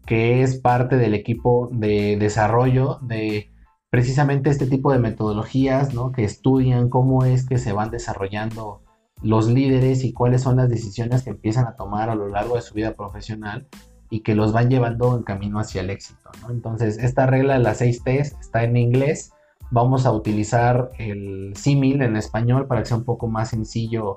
que 0.07 0.41
es 0.41 0.59
parte 0.59 0.97
del 0.97 1.13
equipo 1.13 1.69
de 1.71 2.17
desarrollo 2.17 2.97
de 3.03 3.51
precisamente 3.91 4.49
este 4.49 4.65
tipo 4.65 4.91
de 4.91 4.99
metodologías, 4.99 5.93
¿no? 5.93 6.11
Que 6.11 6.23
estudian 6.23 6.89
cómo 6.89 7.25
es 7.25 7.47
que 7.47 7.59
se 7.59 7.73
van 7.73 7.91
desarrollando 7.91 8.81
los 9.21 9.47
líderes 9.47 10.03
y 10.03 10.13
cuáles 10.13 10.41
son 10.41 10.57
las 10.57 10.69
decisiones 10.69 11.23
que 11.23 11.31
empiezan 11.31 11.67
a 11.67 11.75
tomar 11.75 12.09
a 12.09 12.15
lo 12.15 12.27
largo 12.27 12.55
de 12.55 12.61
su 12.61 12.73
vida 12.73 12.93
profesional 12.93 13.67
y 14.09 14.21
que 14.21 14.35
los 14.35 14.53
van 14.53 14.69
llevando 14.69 15.15
en 15.15 15.23
camino 15.23 15.59
hacia 15.59 15.81
el 15.81 15.89
éxito, 15.89 16.29
¿no? 16.41 16.51
Entonces, 16.51 16.97
esta 16.97 17.25
regla 17.25 17.53
de 17.53 17.59
las 17.59 17.77
seis 17.77 18.03
T's 18.03 18.35
está 18.39 18.63
en 18.63 18.75
inglés. 18.77 19.31
Vamos 19.71 20.05
a 20.05 20.11
utilizar 20.11 20.89
el 20.97 21.53
símil 21.55 22.01
en 22.01 22.15
español 22.15 22.65
para 22.67 22.81
que 22.81 22.87
sea 22.87 22.97
un 22.97 23.05
poco 23.05 23.27
más 23.27 23.49
sencillo 23.49 24.15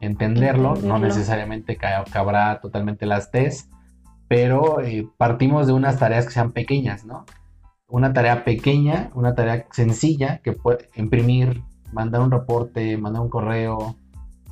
entenderlo. 0.00 0.74
No 0.76 0.98
necesariamente 0.98 1.76
cabrá 1.76 2.60
totalmente 2.60 3.06
las 3.06 3.30
T's, 3.30 3.68
pero 4.28 4.80
eh, 4.80 5.08
partimos 5.16 5.66
de 5.66 5.72
unas 5.72 5.98
tareas 5.98 6.26
que 6.26 6.32
sean 6.32 6.52
pequeñas, 6.52 7.04
¿no? 7.04 7.24
Una 7.86 8.12
tarea 8.12 8.44
pequeña, 8.44 9.10
una 9.14 9.34
tarea 9.34 9.66
sencilla 9.70 10.38
que 10.42 10.52
puede 10.52 10.90
imprimir, 10.96 11.62
mandar 11.92 12.20
un 12.20 12.30
reporte, 12.30 12.98
mandar 12.98 13.22
un 13.22 13.30
correo, 13.30 13.96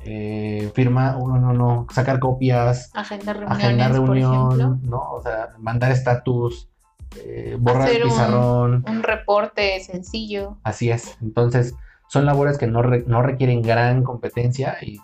eh, 0.03 0.71
firma, 0.73 1.13
no, 1.13 1.37
no, 1.37 1.53
no, 1.53 1.87
sacar 1.91 2.19
copias, 2.19 2.91
agendar 2.93 3.39
reuniones, 3.39 3.91
reunión, 3.93 4.81
¿no? 4.83 5.11
O 5.11 5.21
sea, 5.21 5.49
mandar 5.59 5.91
estatus, 5.91 6.69
eh, 7.17 7.57
borrar 7.59 7.89
el 7.89 8.03
pizarrón. 8.03 8.85
Un, 8.87 9.03
reporte 9.03 9.79
sencillo. 9.81 10.57
Así 10.63 10.89
es. 10.89 11.17
Entonces, 11.21 11.75
son 12.07 12.25
labores 12.25 12.57
que 12.57 12.67
no, 12.67 12.81
requieren 12.81 13.61
gran 13.61 14.03
competencia 14.03 14.77
y, 14.81 14.99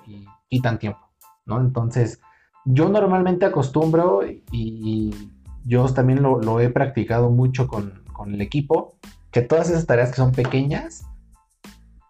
quitan 0.49 0.77
tiempo, 0.77 1.09
¿no? 1.45 1.59
Entonces, 1.59 2.21
yo 2.63 2.87
normalmente 2.87 3.45
acostumbro 3.45 4.21
y 4.51 5.11
yo 5.65 5.85
también 5.93 6.21
lo, 6.21 6.59
he 6.59 6.69
practicado 6.69 7.29
mucho 7.29 7.67
con, 7.67 8.03
con 8.11 8.33
el 8.33 8.41
equipo, 8.41 8.95
que 9.31 9.41
todas 9.41 9.69
esas 9.69 9.85
tareas 9.85 10.09
que 10.09 10.17
son 10.17 10.31
pequeñas, 10.31 11.05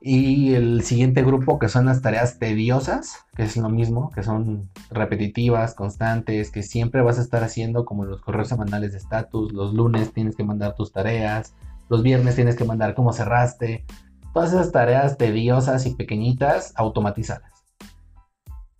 y 0.05 0.53
el 0.53 0.83
siguiente 0.83 1.23
grupo 1.23 1.57
que 1.59 1.69
son 1.69 1.85
las 1.85 2.01
tareas 2.01 2.37
tediosas, 2.37 3.19
que 3.37 3.43
es 3.43 3.55
lo 3.55 3.69
mismo, 3.69 4.11
que 4.11 4.21
son 4.21 4.69
repetitivas, 4.91 5.75
constantes, 5.75 6.51
que 6.51 6.61
siempre 6.61 7.01
vas 7.01 7.19
a 7.19 7.21
estar 7.21 7.41
haciendo 7.41 7.85
como 7.85 8.03
los 8.03 8.19
correos 8.19 8.49
semanales 8.49 8.91
de 8.91 8.97
estatus, 8.97 9.53
los 9.53 9.73
lunes 9.73 10.11
tienes 10.11 10.35
que 10.35 10.43
mandar 10.43 10.75
tus 10.75 10.91
tareas, 10.91 11.55
los 11.87 12.03
viernes 12.03 12.35
tienes 12.35 12.57
que 12.57 12.65
mandar 12.65 12.95
cómo 12.95 13.13
cerraste, 13.13 13.85
todas 14.33 14.51
esas 14.51 14.73
tareas 14.73 15.17
tediosas 15.17 15.85
y 15.85 15.95
pequeñitas, 15.95 16.73
automatizadas. 16.75 17.63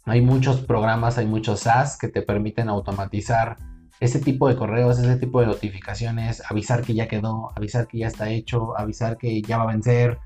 Hay 0.04 0.20
muchos 0.20 0.60
programas, 0.60 1.18
hay 1.18 1.26
muchos 1.26 1.62
SaaS 1.62 1.98
que 1.98 2.10
te 2.10 2.22
permiten 2.22 2.68
automatizar 2.68 3.56
ese 4.02 4.20
tipo 4.20 4.50
de 4.50 4.58
correos, 4.58 5.00
ese 5.00 5.16
tipo 5.16 5.40
de 5.40 5.48
notificaciones, 5.48 6.44
avisar 6.52 6.82
que 6.82 6.94
ya 6.94 7.08
quedó, 7.08 7.52
avisar 7.56 7.88
que 7.88 8.00
ya 8.00 8.08
está 8.08 8.30
hecho, 8.30 8.78
avisar 8.78 9.18
que 9.18 9.42
ya 9.42 9.56
va 9.56 9.64
a 9.64 9.68
vencer, 9.68 10.20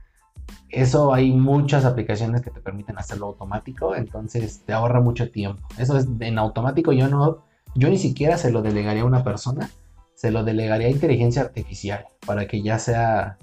eso 0.70 1.14
hay 1.14 1.32
muchas 1.32 1.86
aplicaciones 1.86 2.42
que 2.42 2.52
te 2.52 2.60
permiten 2.60 2.98
hacerlo 2.98 3.28
automático, 3.28 3.96
entonces 3.96 4.64
te 4.66 4.74
ahorra 4.74 5.00
mucho 5.00 5.32
tiempo. 5.32 5.68
Eso 5.78 5.98
es 5.98 6.08
en 6.20 6.38
automático, 6.38 6.92
yo 6.92 7.08
no, 7.08 7.44
yo 7.76 7.90
ni 7.90 7.98
siquiera 7.98 8.38
se 8.38 8.52
lo 8.52 8.62
delegaría 8.62 9.04
a 9.04 9.06
una 9.06 9.24
persona, 9.24 9.70
se 10.14 10.32
lo 10.32 10.44
delegaría 10.44 10.88
a 10.88 10.92
inteligencia 10.92 11.42
artificial 11.42 12.06
para 12.26 12.48
que 12.48 12.62
ya 12.62 12.80
sea 12.80 13.38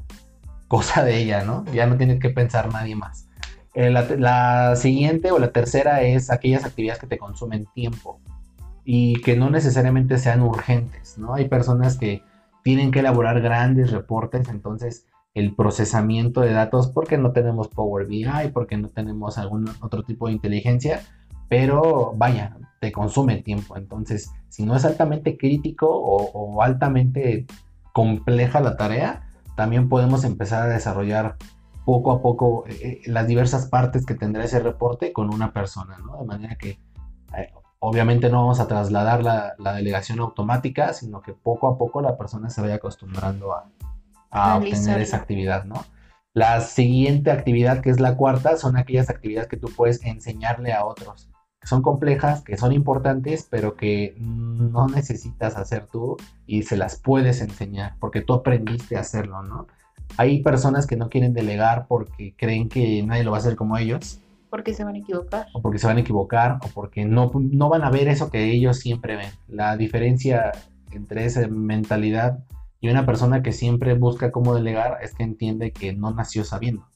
cosa 0.68 1.04
de 1.04 1.16
ella, 1.18 1.44
¿no? 1.44 1.64
Ya 1.72 1.86
no 1.86 1.96
tiene 1.96 2.18
que 2.18 2.30
pensar 2.30 2.72
nadie 2.72 2.96
más. 2.96 3.28
Eh, 3.74 3.90
la, 3.90 4.02
la, 4.18 4.76
siguiente 4.76 5.32
o 5.32 5.38
la 5.38 5.50
tercera 5.50 6.02
es 6.02 6.30
aquellas 6.30 6.64
actividades 6.64 7.00
que 7.00 7.06
te 7.06 7.18
consumen 7.18 7.66
tiempo 7.74 8.20
y 8.84 9.20
que 9.22 9.36
no 9.36 9.50
necesariamente 9.50 10.18
sean 10.18 10.42
urgentes, 10.42 11.18
¿no? 11.18 11.34
Hay 11.34 11.48
personas 11.48 11.96
que 11.96 12.22
tienen 12.62 12.90
que 12.90 13.00
elaborar 13.00 13.40
grandes 13.40 13.90
reportes, 13.90 14.48
entonces 14.48 15.06
el 15.34 15.54
procesamiento 15.54 16.40
de 16.40 16.52
datos 16.52 16.88
porque 16.88 17.18
no 17.18 17.32
tenemos 17.32 17.68
Power 17.68 18.06
BI, 18.06 18.24
porque 18.52 18.76
no 18.76 18.88
tenemos 18.88 19.36
algún 19.36 19.68
otro 19.80 20.04
tipo 20.04 20.28
de 20.28 20.34
inteligencia, 20.34 21.02
pero 21.48 22.12
vaya, 22.16 22.56
te 22.80 22.92
consume 22.92 23.42
tiempo. 23.42 23.76
Entonces, 23.76 24.30
si 24.48 24.64
no 24.64 24.76
es 24.76 24.84
altamente 24.84 25.36
crítico 25.36 25.88
o, 25.90 26.62
altamente 26.62 27.46
compleja 27.92 28.60
la 28.60 28.76
tarea, 28.76 29.28
también 29.56 29.88
podemos 29.88 30.24
empezar 30.24 30.62
a 30.62 30.72
desarrollar 30.72 31.36
poco 31.84 32.12
a 32.12 32.22
poco 32.22 32.64
eh, 32.66 33.02
eh, 33.04 33.10
las 33.10 33.26
diversas 33.26 33.66
partes 33.66 34.06
que 34.06 34.14
tendrá 34.14 34.44
ese 34.44 34.60
reporte 34.60 35.12
con 35.12 35.32
una 35.32 35.52
persona, 35.52 35.98
¿no? 35.98 36.18
De 36.18 36.24
manera 36.24 36.56
que 36.56 36.80
eh, 37.36 37.52
obviamente 37.78 38.30
no 38.30 38.40
vamos 38.40 38.58
a 38.60 38.66
trasladar 38.66 39.22
la, 39.22 39.54
la, 39.58 39.74
delegación 39.74 40.20
automática, 40.20 40.92
sino 40.94 41.20
que 41.20 41.34
poco 41.34 41.68
a 41.68 41.76
poco 41.76 42.00
la 42.00 42.16
persona 42.16 42.48
se 42.48 42.62
vaya 42.62 42.76
acostumbrando 42.76 43.52
a, 43.52 43.66
a 44.34 44.56
obtener 44.56 45.00
esa 45.00 45.16
actividad, 45.16 45.64
¿no? 45.64 45.84
La 46.34 46.60
siguiente 46.60 47.30
actividad, 47.30 47.80
que 47.80 47.90
es 47.90 48.00
la 48.00 48.16
cuarta, 48.16 48.56
son 48.56 48.76
aquellas 48.76 49.08
actividades 49.08 49.48
que 49.48 49.56
tú 49.56 49.68
puedes 49.68 50.04
enseñarle 50.04 50.72
a 50.72 50.84
otros, 50.84 51.30
que 51.60 51.68
son 51.68 51.80
complejas, 51.80 52.42
que 52.42 52.56
son 52.56 52.72
importantes, 52.72 53.46
pero 53.48 53.76
que 53.76 54.16
no 54.18 54.88
necesitas 54.88 55.56
hacer 55.56 55.86
tú 55.86 56.16
y 56.46 56.64
se 56.64 56.76
las 56.76 56.96
puedes 56.96 57.40
enseñar, 57.40 57.94
porque 58.00 58.20
tú 58.20 58.34
aprendiste 58.34 58.96
a 58.96 59.00
hacerlo, 59.00 59.44
¿no? 59.44 59.68
Hay 60.16 60.42
personas 60.42 60.88
que 60.88 60.96
no 60.96 61.08
quieren 61.08 61.32
delegar 61.32 61.86
porque 61.86 62.34
creen 62.36 62.68
que 62.68 63.02
nadie 63.04 63.22
lo 63.22 63.30
va 63.30 63.36
a 63.36 63.40
hacer 63.40 63.54
como 63.54 63.78
ellos. 63.78 64.20
Porque 64.50 64.74
se 64.74 64.82
van 64.82 64.96
a 64.96 64.98
equivocar. 64.98 65.46
O 65.54 65.62
porque 65.62 65.78
se 65.78 65.86
van 65.86 65.96
a 65.98 66.00
equivocar, 66.00 66.58
o 66.62 66.68
porque 66.74 67.04
no, 67.04 67.30
no 67.34 67.68
van 67.68 67.84
a 67.84 67.90
ver 67.90 68.08
eso 68.08 68.30
que 68.30 68.50
ellos 68.50 68.80
siempre 68.80 69.14
ven. 69.16 69.30
La 69.46 69.76
diferencia 69.76 70.50
entre 70.90 71.24
esa 71.24 71.46
mentalidad 71.46 72.40
y 72.84 72.88
una 72.90 73.06
persona 73.06 73.42
que 73.42 73.52
siempre 73.52 73.94
busca 73.94 74.30
cómo 74.30 74.54
delegar 74.54 74.98
es 75.00 75.14
que 75.14 75.22
entiende 75.22 75.72
que 75.72 75.94
no 75.94 76.10
nació 76.10 76.44
sabiendo, 76.44 76.86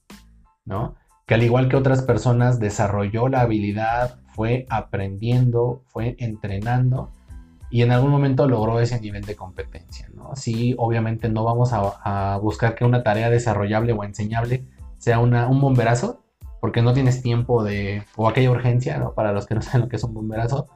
¿no? 0.66 0.96
Que 1.24 1.32
al 1.32 1.42
igual 1.42 1.70
que 1.70 1.76
otras 1.76 2.02
personas 2.02 2.60
desarrolló 2.60 3.28
la 3.28 3.40
habilidad, 3.40 4.20
fue 4.34 4.66
aprendiendo, 4.68 5.80
fue 5.86 6.14
entrenando 6.18 7.10
y 7.70 7.80
en 7.80 7.92
algún 7.92 8.10
momento 8.10 8.46
logró 8.46 8.80
ese 8.80 9.00
nivel 9.00 9.24
de 9.24 9.34
competencia, 9.34 10.10
¿no? 10.12 10.36
Sí, 10.36 10.74
obviamente 10.76 11.30
no 11.30 11.42
vamos 11.42 11.70
a, 11.72 12.36
buscar 12.42 12.74
que 12.74 12.84
una 12.84 13.02
tarea 13.02 13.30
desarrollable 13.30 13.94
o 13.94 14.04
enseñable 14.04 14.66
sea 14.98 15.20
un 15.20 15.60
bomberazo, 15.62 16.22
porque 16.60 16.82
no 16.82 16.92
tienes 16.92 17.22
tiempo 17.22 17.64
de, 17.64 18.02
o 18.14 18.28
aquella 18.28 18.50
urgencia, 18.50 18.98
¿no? 18.98 19.14
Para 19.14 19.32
los 19.32 19.46
que 19.46 19.54
no 19.54 19.62
saben 19.62 19.80
lo 19.80 19.88
que 19.88 19.96
es 19.96 20.04
un 20.04 20.12
bomberazo, 20.12 20.68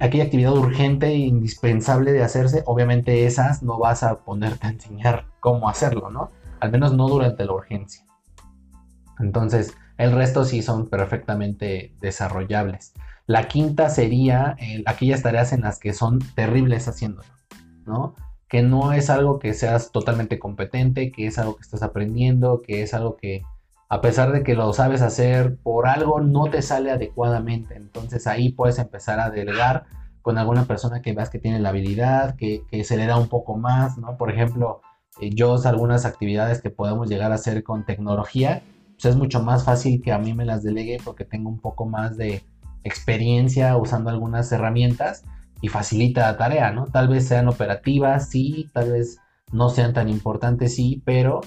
aquella 0.00 0.24
actividad 0.24 0.52
urgente 0.52 1.08
e 1.08 1.16
indispensable 1.16 2.12
de 2.12 2.22
hacerse, 2.22 2.62
obviamente 2.66 3.26
esas 3.26 3.62
no 3.62 3.78
vas 3.78 4.02
a 4.02 4.24
ponerte 4.24 4.66
a 4.66 4.70
enseñar 4.70 5.26
cómo 5.40 5.68
hacerlo, 5.68 6.10
¿no? 6.10 6.30
Al 6.60 6.72
menos 6.72 6.94
no 6.94 7.08
durante 7.08 7.44
la 7.44 7.52
urgencia. 7.52 8.04
Entonces, 9.18 9.74
el 9.98 10.12
resto 10.12 10.44
sí 10.44 10.62
son 10.62 10.88
perfectamente 10.88 11.94
desarrollables. 12.00 12.94
La 13.26 13.48
quinta 13.48 13.90
sería 13.90 14.56
aquellas 14.86 15.22
tareas 15.22 15.52
en 15.52 15.62
las 15.62 15.78
que 15.78 15.92
son 15.92 16.20
terribles 16.34 16.86
haciéndolo, 16.88 17.28
¿no? 17.84 18.14
Que 18.48 18.62
no 18.62 18.92
es 18.92 19.10
algo 19.10 19.38
que 19.38 19.52
seas 19.52 19.90
totalmente 19.90 20.38
competente, 20.38 21.10
que 21.10 21.26
es 21.26 21.38
algo 21.38 21.56
que 21.56 21.62
estás 21.62 21.82
aprendiendo, 21.82 22.62
que 22.62 22.82
es 22.82 22.94
algo 22.94 23.16
que 23.16 23.42
a 23.88 24.00
pesar 24.00 24.32
de 24.32 24.42
que 24.42 24.54
lo 24.54 24.72
sabes 24.72 25.00
hacer, 25.02 25.56
por 25.62 25.86
algo 25.86 26.20
no 26.20 26.46
te 26.46 26.62
sale 26.62 26.90
adecuadamente. 26.90 27.76
Entonces 27.76 28.26
ahí 28.26 28.50
puedes 28.50 28.78
empezar 28.78 29.20
a 29.20 29.30
delegar 29.30 29.84
con 30.22 30.38
alguna 30.38 30.64
persona 30.64 31.02
que 31.02 31.12
veas 31.12 31.30
que 31.30 31.38
tiene 31.38 31.60
la 31.60 31.68
habilidad, 31.68 32.34
que, 32.34 32.64
se 32.82 32.96
le 32.96 33.06
da 33.06 33.16
un 33.16 33.28
poco 33.28 33.56
más, 33.56 33.96
¿no? 33.96 34.16
Por 34.16 34.32
ejemplo, 34.32 34.80
eh, 35.20 35.30
yo 35.32 35.56
algunas 35.64 36.04
actividades 36.04 36.60
que 36.60 36.70
podemos 36.70 37.08
llegar 37.08 37.30
a 37.30 37.36
hacer 37.36 37.62
con 37.62 37.84
tecnología, 37.84 38.62
pues 38.94 39.04
es 39.04 39.16
mucho 39.16 39.40
más 39.42 39.64
fácil 39.64 40.02
que 40.02 40.12
a 40.12 40.18
mí 40.18 40.34
me 40.34 40.44
las 40.44 40.64
delegue 40.64 40.98
porque 41.04 41.24
tengo 41.24 41.48
un 41.48 41.60
poco 41.60 41.86
más 41.86 42.16
de 42.16 42.42
experiencia 42.82 43.76
usando 43.76 44.10
algunas 44.10 44.50
herramientas 44.50 45.22
y 45.60 45.68
facilita 45.68 46.22
la 46.22 46.36
tarea, 46.36 46.72
¿no? 46.72 46.86
Tal 46.86 47.06
vez 47.06 47.28
sean 47.28 47.46
operativas, 47.46 48.28
sí, 48.28 48.68
tal 48.72 48.92
vez 48.92 49.18
no 49.52 49.68
sean 49.68 49.92
tan 49.92 50.08
importantes, 50.08 50.74
sí, 50.74 51.02
pero 51.04 51.40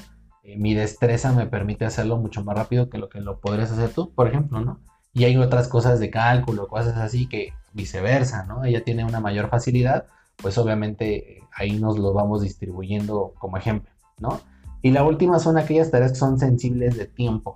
mi 0.58 0.74
destreza 0.74 1.32
me 1.34 1.48
permite 1.48 1.86
hacerlo 1.86 2.18
mucho 2.18 2.44
más 2.44 2.58
rápido 2.58 2.89
que 2.89 2.98
lo 2.98 3.10
que 3.10 3.22
lo 3.22 3.39
podrías 3.39 3.72
hacer 3.72 3.89
tú, 3.89 4.13
por 4.13 4.27
ejemplo, 4.27 4.62
¿no? 4.62 4.79
Y 5.13 5.24
hay 5.24 5.38
otras 5.38 5.68
cosas 5.68 6.00
de 6.00 6.10
cálculo, 6.10 6.68
cosas 6.68 6.98
así 6.98 7.27
que 7.27 7.53
viceversa, 7.74 8.46
¿no? 8.46 8.63
Ella 8.63 8.84
tiene 8.84 9.03
una 9.03 9.20
mayor 9.20 9.50
facilidad, 9.50 10.06
pues 10.38 10.58
obviamente 10.58 11.44
ahí 11.53 11.79
nos 11.79 11.98
lo 11.98 12.13
vamos 12.13 12.41
distribuyendo 12.41 13.34
como 13.39 13.58
ejemplo, 13.58 13.91
¿no? 14.20 14.39
Y 14.82 14.91
la 14.91 15.03
última 15.03 15.39
son 15.39 15.58
aquellas 15.58 15.91
tareas 15.91 16.12
que 16.12 16.18
son 16.18 16.39
sensibles 16.39 16.98
de 16.98 17.06
tiempo, 17.06 17.56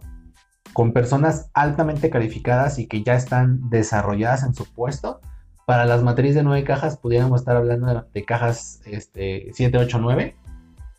con 0.73 0.91
personas 0.91 1.49
altamente 1.53 2.09
calificadas 2.09 2.79
y 2.79 2.87
que 2.87 3.03
ya 3.03 3.15
están 3.15 3.69
desarrolladas 3.69 4.43
en 4.43 4.53
su 4.53 4.65
puesto. 4.65 5.21
Para 5.65 5.85
las 5.85 6.03
matrices 6.03 6.35
de 6.35 6.43
nueve 6.43 6.65
cajas 6.65 6.97
pudiéramos 6.97 7.41
estar 7.41 7.55
hablando 7.55 8.05
de, 8.13 8.25
cajas 8.25 8.81
este, 8.85 9.49
7, 9.53 9.77
8, 9.77 9.99
9, 10.01 10.35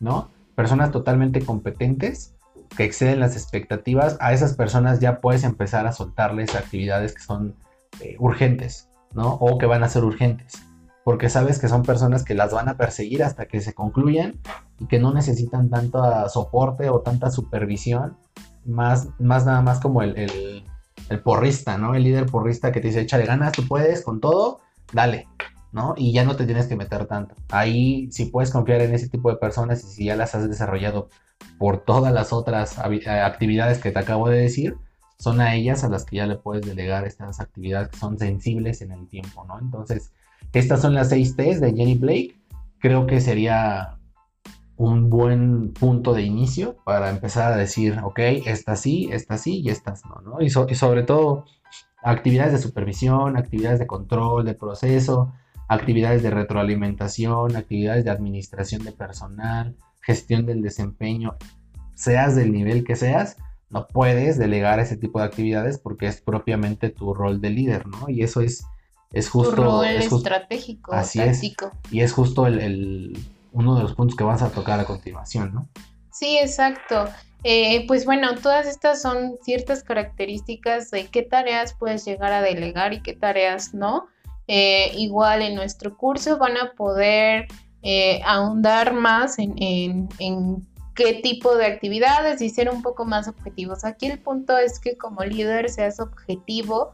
¿no? 0.01 0.31
Personas 0.55 0.91
totalmente 0.91 1.45
competentes 1.45 2.35
que 2.77 2.85
exceden 2.85 3.21
las 3.21 3.37
expectativas, 3.37 4.17
a 4.21 4.33
esas 4.33 4.55
personas 4.55 5.01
ya 5.01 5.21
puedes 5.21 5.45
empezar 5.45 5.87
a 5.87 5.93
soltarles 5.93 6.55
actividades 6.55 7.15
que 7.15 7.23
son 7.23 7.55
eh, 8.01 8.17
urgentes, 8.19 8.89
¿no? 9.13 9.35
O 9.35 9.59
que 9.59 9.67
van 9.67 9.85
a 9.85 9.89
ser 9.89 10.05
urgentes, 10.05 10.55
porque 11.05 11.29
sabes 11.29 11.59
que 11.59 11.69
son 11.69 11.83
personas 11.83 12.25
que 12.25 12.35
las 12.35 12.53
van 12.53 12.69
a 12.69 12.77
perseguir 12.77 13.23
hasta 13.23 13.47
que 13.47 13.61
se 13.61 13.75
concluyan 13.75 14.41
y 14.81 14.87
que 14.87 14.99
no 14.99 15.13
necesitan 15.13 15.71
tanto 15.71 16.29
soporte 16.29 16.89
o 16.91 17.01
tanta 17.01 17.31
supervisión, 17.31 18.17
más, 18.65 19.09
más 19.19 19.45
nada 19.45 19.61
más 19.61 19.79
como 19.79 20.03
el, 20.03 20.17
el, 20.17 20.65
el 21.11 21.21
porrista, 21.21 21.79
¿no? 21.79 21.95
El 21.95 22.05
líder 22.05 22.27
porrista 22.27 22.73
que 22.73 22.81
te 22.81 22.89
dice, 22.89 23.03
échale 23.03 23.27
ganas, 23.27 23.53
tú 23.53 23.69
puedes 23.69 24.03
con 24.03 24.21
todo, 24.21 24.61
dale, 24.93 25.29
¿no? 25.75 25.95
Y 25.97 26.13
ya 26.13 26.25
no 26.25 26.37
te 26.37 26.47
tienes 26.47 26.67
que 26.67 26.77
meter 26.77 27.07
tanto. 27.07 27.35
Ahí, 27.51 28.09
si 28.13 28.27
puedes 28.27 28.53
confiar 28.53 28.81
en 28.81 28.95
ese 28.95 29.09
tipo 29.09 29.29
de 29.29 29.37
personas 29.37 29.83
y 29.83 29.89
si 29.89 30.05
ya 30.05 30.15
las 30.15 30.35
has 30.37 30.49
desarrollado 30.49 31.09
por 31.59 31.79
todas 31.79 32.13
las 32.15 32.33
otras 32.33 32.79
eh, 32.79 33.11
actividades 33.11 33.79
que 33.79 33.91
te 33.91 33.99
acabo 33.99 34.29
de 34.29 34.39
decir, 34.39 34.77
son 35.19 35.41
a 35.41 35.55
ellas 35.57 35.83
a 35.83 35.89
las 35.89 36.05
que 36.05 36.17
ya 36.17 36.27
le 36.27 36.37
puedes 36.37 36.65
delegar 36.65 37.05
estas 37.05 37.41
actividades 37.41 37.89
que 37.89 37.97
son 37.97 38.17
sensibles 38.19 38.83
en 38.83 38.93
el 38.93 39.09
tiempo, 39.09 39.45
¿no? 39.49 39.59
Entonces, 39.59 40.13
estas 40.53 40.81
son 40.81 40.95
las 40.95 41.09
seis 41.09 41.35
T's 41.35 41.61
de 41.61 41.75
Jenny 41.75 41.97
Blake. 41.97 42.41
Creo 42.79 43.07
que 43.07 43.21
sería 43.21 43.99
un 44.77 45.11
buen 45.11 45.73
punto 45.73 46.15
de 46.15 46.23
inicio 46.23 46.77
para 46.85 47.11
empezar 47.11 47.53
a 47.53 47.57
decir, 47.57 47.99
ok, 48.05 48.21
esta 48.47 48.77
sí, 48.77 49.09
esta 49.11 49.39
sí 49.39 49.61
y 49.61 49.71
estas 49.71 50.05
no, 50.05 50.21
¿no? 50.21 50.41
Y, 50.41 50.47
y 50.47 50.75
sobre 50.75 51.03
todo, 51.03 51.47
actividades 52.05 52.53
de 52.53 52.59
supervisión, 52.59 53.37
actividades 53.37 53.81
de 53.81 53.89
control 53.89 54.45
de 54.45 54.55
proceso, 54.55 55.33
actividades 55.69 56.23
de 56.23 56.31
retroalimentación, 56.31 57.57
actividades 57.57 58.05
de 58.05 58.11
administración 58.11 58.85
de 58.85 58.93
personal, 58.93 59.77
gestión 60.01 60.47
del 60.47 60.63
desempeño, 60.63 61.37
seas 61.95 62.37
del 62.37 62.53
nivel 62.53 62.85
que 62.85 62.97
seas, 62.97 63.37
no 63.71 63.87
puedes 63.87 64.39
delegar 64.39 64.79
ese 64.79 64.97
tipo 64.97 65.19
de 65.19 65.27
actividades 65.27 65.79
porque 65.79 66.07
es 66.07 66.21
propiamente 66.21 66.91
tu 66.91 67.15
rol 67.15 67.41
de 67.41 67.51
líder, 67.51 67.87
¿no? 67.87 68.09
Y 68.09 68.23
eso 68.23 68.41
es, 68.41 68.65
es 69.13 69.29
justo... 69.29 69.55
Tu 69.55 69.63
rol 69.63 69.87
estratégico, 69.87 70.93
así 70.93 71.21
es. 71.21 71.43
Y 71.91 72.01
es 72.01 72.13
justo 72.13 72.47
el, 72.47 73.19
uno 73.53 73.77
de 73.77 73.83
los 73.83 73.95
puntos 73.95 74.17
que 74.17 74.25
vas 74.25 74.43
a 74.43 74.51
tocar 74.51 74.79
a 74.79 74.85
continuación, 74.85 75.55
¿no? 75.55 75.69
Sí, 76.13 76.39
exacto. 76.39 77.09
Eh, 77.43 77.87
pues 77.87 78.05
bueno, 78.05 78.35
todas 78.37 78.67
estas 78.67 79.03
son 79.03 79.37
ciertas 79.43 79.83
características 79.83 80.91
de 80.91 81.07
qué 81.07 81.23
tareas 81.23 81.75
puedes 81.75 82.05
llegar 82.05 82.33
a 82.33 82.43
delegar 82.43 82.93
y 82.93 83.03
qué 83.03 83.15
tareas 83.15 83.75
no. 83.75 84.07
Eh, 84.47 84.93
igual 84.97 85.43
en 85.43 85.55
nuestro 85.55 85.97
curso 85.97 86.37
van 86.39 86.57
a 86.57 86.73
poder 86.73 87.47
eh, 87.83 88.21
ahondar 88.25 88.93
más 88.93 89.37
en, 89.39 90.09
qué 90.95 91.15
tipo 91.15 91.57
de 91.57 91.67
actividades 91.67 92.41
y 92.41 92.51
ser 92.51 92.71
un 92.71 92.83
poco 92.83 93.05
más 93.05 93.27
objetivos. 93.27 93.85
Aquí 93.85 94.07
el 94.07 94.21
punto 94.21 94.57
es 94.57 94.79
que 94.79 94.97
como 94.97 95.25
líder 95.25 95.69
seas 95.69 95.99
objetivo, 95.99 96.93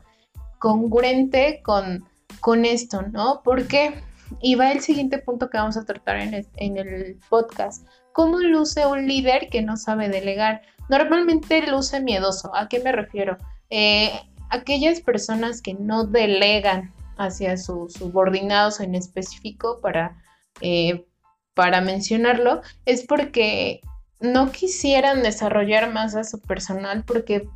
congruente 0.59 1.61
con, 1.63 2.09
con 2.41 2.65
esto, 2.65 3.03
¿no? 3.03 3.43
Porque, 3.45 4.03
y 4.41 4.55
va 4.55 4.73
el 4.73 4.81
siguiente 4.81 5.19
punto 5.19 5.51
que 5.51 5.59
vamos 5.59 5.77
a 5.77 5.85
tratar 5.85 6.17
en 6.21 6.47
en 6.57 6.77
el 6.79 7.19
podcast, 7.29 7.87
¿cómo 8.13 8.39
luce 8.39 8.87
un 8.87 9.07
líder 9.07 9.49
que 9.51 9.63
no 9.63 9.77
sabe 9.77 10.09
delegar? 10.09 10.63
Normalmente 10.89 11.65
luce 11.67 12.01
miedoso, 12.01 12.55
¿a 12.55 12.69
qué 12.69 12.81
me 12.81 12.91
refiero? 12.91 13.37
Eh, 13.71 14.11
aquellas 14.51 15.01
personas 15.01 15.63
que 15.63 15.75
no 15.75 16.05
delegan 16.05 16.93
hacia 17.21 17.57
sus 17.57 17.93
subordinados 17.93 18.81
en 18.81 18.95
específico 18.95 19.79
para 19.81 20.17
eh, 20.61 21.07
para 21.55 21.81
mencionarlo, 21.81 22.63
es 22.87 23.05
porque 23.07 23.81
no 24.21 24.51
quisieran 24.51 25.23
desarrollar 25.23 25.93
más 25.93 26.15
a 26.15 26.25
su 26.25 26.41
personal 26.41 27.05
porque 27.05 27.49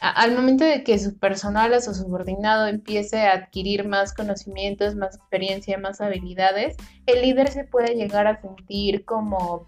al 0.00 0.34
momento 0.34 0.64
de 0.64 0.84
que 0.84 0.98
su 0.98 1.18
personal 1.18 1.74
a 1.74 1.80
su 1.80 1.92
subordinado 1.94 2.66
empiece 2.66 3.26
a 3.26 3.32
adquirir 3.32 3.88
más 3.88 4.14
conocimientos, 4.14 4.94
más 4.94 5.16
experiencia, 5.16 5.78
más 5.78 6.00
habilidades, 6.00 6.76
el 7.06 7.22
líder 7.22 7.48
se 7.48 7.64
puede 7.64 7.94
llegar 7.94 8.26
a 8.26 8.40
sentir 8.40 9.04
como, 9.04 9.66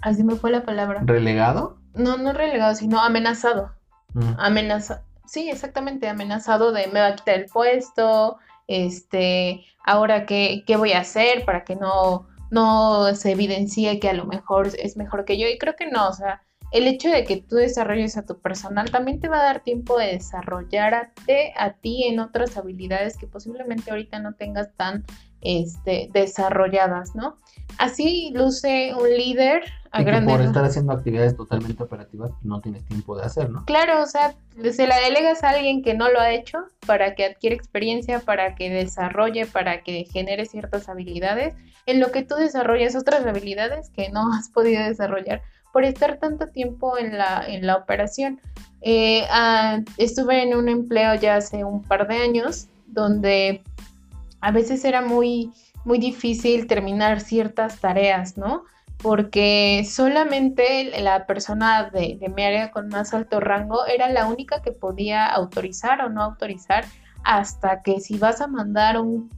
así 0.00 0.22
me 0.22 0.36
fue 0.36 0.50
la 0.50 0.62
palabra. 0.62 1.00
¿Relegado? 1.04 1.78
No, 1.94 2.18
no 2.18 2.32
relegado, 2.32 2.74
sino 2.74 3.00
amenazado. 3.00 3.72
Mm. 4.14 4.34
Amenazado. 4.38 5.02
Sí, 5.26 5.50
exactamente, 5.50 6.08
amenazado 6.08 6.72
de 6.72 6.86
me 6.86 7.00
va 7.00 7.08
a 7.08 7.16
quitar 7.16 7.34
el 7.34 7.46
puesto, 7.46 8.38
este, 8.68 9.64
ahora 9.84 10.26
qué, 10.26 10.62
qué 10.66 10.76
voy 10.76 10.92
a 10.92 11.00
hacer 11.00 11.44
para 11.44 11.64
que 11.64 11.74
no, 11.74 12.28
no 12.50 13.14
se 13.14 13.32
evidencie 13.32 13.98
que 13.98 14.08
a 14.08 14.12
lo 14.14 14.26
mejor 14.26 14.68
es 14.78 14.96
mejor 14.96 15.24
que 15.24 15.38
yo. 15.38 15.48
Y 15.48 15.58
creo 15.58 15.74
que 15.74 15.86
no, 15.90 16.08
o 16.08 16.12
sea, 16.12 16.42
el 16.70 16.86
hecho 16.86 17.08
de 17.08 17.24
que 17.24 17.38
tú 17.38 17.56
desarrolles 17.56 18.16
a 18.16 18.26
tu 18.26 18.40
personal 18.40 18.90
también 18.90 19.20
te 19.20 19.28
va 19.28 19.40
a 19.40 19.44
dar 19.44 19.60
tiempo 19.62 19.98
de 19.98 20.08
desarrollarte 20.08 21.54
a 21.56 21.72
ti 21.72 22.04
en 22.04 22.20
otras 22.20 22.56
habilidades 22.56 23.16
que 23.16 23.26
posiblemente 23.26 23.90
ahorita 23.90 24.18
no 24.20 24.34
tengas 24.34 24.74
tan 24.76 25.04
este, 25.40 26.10
desarrolladas, 26.12 27.14
¿no? 27.14 27.36
Así 27.78 28.32
luce 28.34 28.92
un 28.94 29.08
líder 29.08 29.62
a 29.90 30.02
grande. 30.02 30.32
Por 30.32 30.42
estar 30.42 30.64
haciendo 30.64 30.92
actividades 30.92 31.36
totalmente 31.36 31.82
operativas 31.82 32.32
no 32.42 32.60
tienes 32.60 32.84
tiempo 32.86 33.16
de 33.16 33.24
hacer, 33.24 33.50
¿no? 33.50 33.64
Claro, 33.66 34.02
o 34.02 34.06
sea, 34.06 34.34
se 34.72 34.86
la 34.86 34.98
delegas 35.00 35.44
a 35.44 35.50
alguien 35.50 35.82
que 35.82 35.94
no 35.94 36.10
lo 36.10 36.20
ha 36.20 36.32
hecho 36.32 36.58
para 36.86 37.14
que 37.14 37.24
adquiera 37.24 37.54
experiencia, 37.54 38.20
para 38.20 38.54
que 38.54 38.70
desarrolle, 38.70 39.46
para 39.46 39.82
que 39.82 40.04
genere 40.04 40.46
ciertas 40.46 40.88
habilidades, 40.88 41.54
en 41.86 42.00
lo 42.00 42.10
que 42.10 42.22
tú 42.22 42.34
desarrollas 42.34 42.96
otras 42.96 43.24
habilidades 43.24 43.90
que 43.90 44.10
no 44.10 44.32
has 44.32 44.48
podido 44.50 44.82
desarrollar 44.82 45.42
por 45.72 45.84
estar 45.84 46.18
tanto 46.18 46.46
tiempo 46.46 46.98
en 46.98 47.16
la, 47.16 47.44
en 47.46 47.66
la 47.66 47.76
operación. 47.76 48.40
Eh, 48.80 49.24
ah, 49.30 49.80
estuve 49.96 50.42
en 50.42 50.56
un 50.56 50.68
empleo 50.68 51.14
ya 51.14 51.36
hace 51.36 51.64
un 51.64 51.82
par 51.82 52.08
de 52.08 52.16
años 52.16 52.68
donde 52.86 53.62
a 54.40 54.50
veces 54.50 54.84
era 54.84 55.02
muy, 55.02 55.52
muy 55.84 55.98
difícil 55.98 56.66
terminar 56.66 57.20
ciertas 57.20 57.80
tareas, 57.80 58.36
¿no? 58.36 58.64
Porque 58.98 59.86
solamente 59.88 60.90
la 61.00 61.26
persona 61.26 61.90
de, 61.90 62.18
mi 62.34 62.42
área 62.42 62.70
con 62.70 62.88
más 62.88 63.14
alto 63.14 63.40
rango 63.40 63.86
era 63.86 64.08
la 64.08 64.26
única 64.26 64.60
que 64.62 64.72
podía 64.72 65.26
autorizar 65.26 66.00
o 66.02 66.08
no 66.08 66.22
autorizar 66.22 66.84
hasta 67.24 67.82
que 67.82 68.00
si 68.00 68.18
vas 68.18 68.40
a 68.40 68.46
mandar 68.46 69.00
un, 69.00 69.30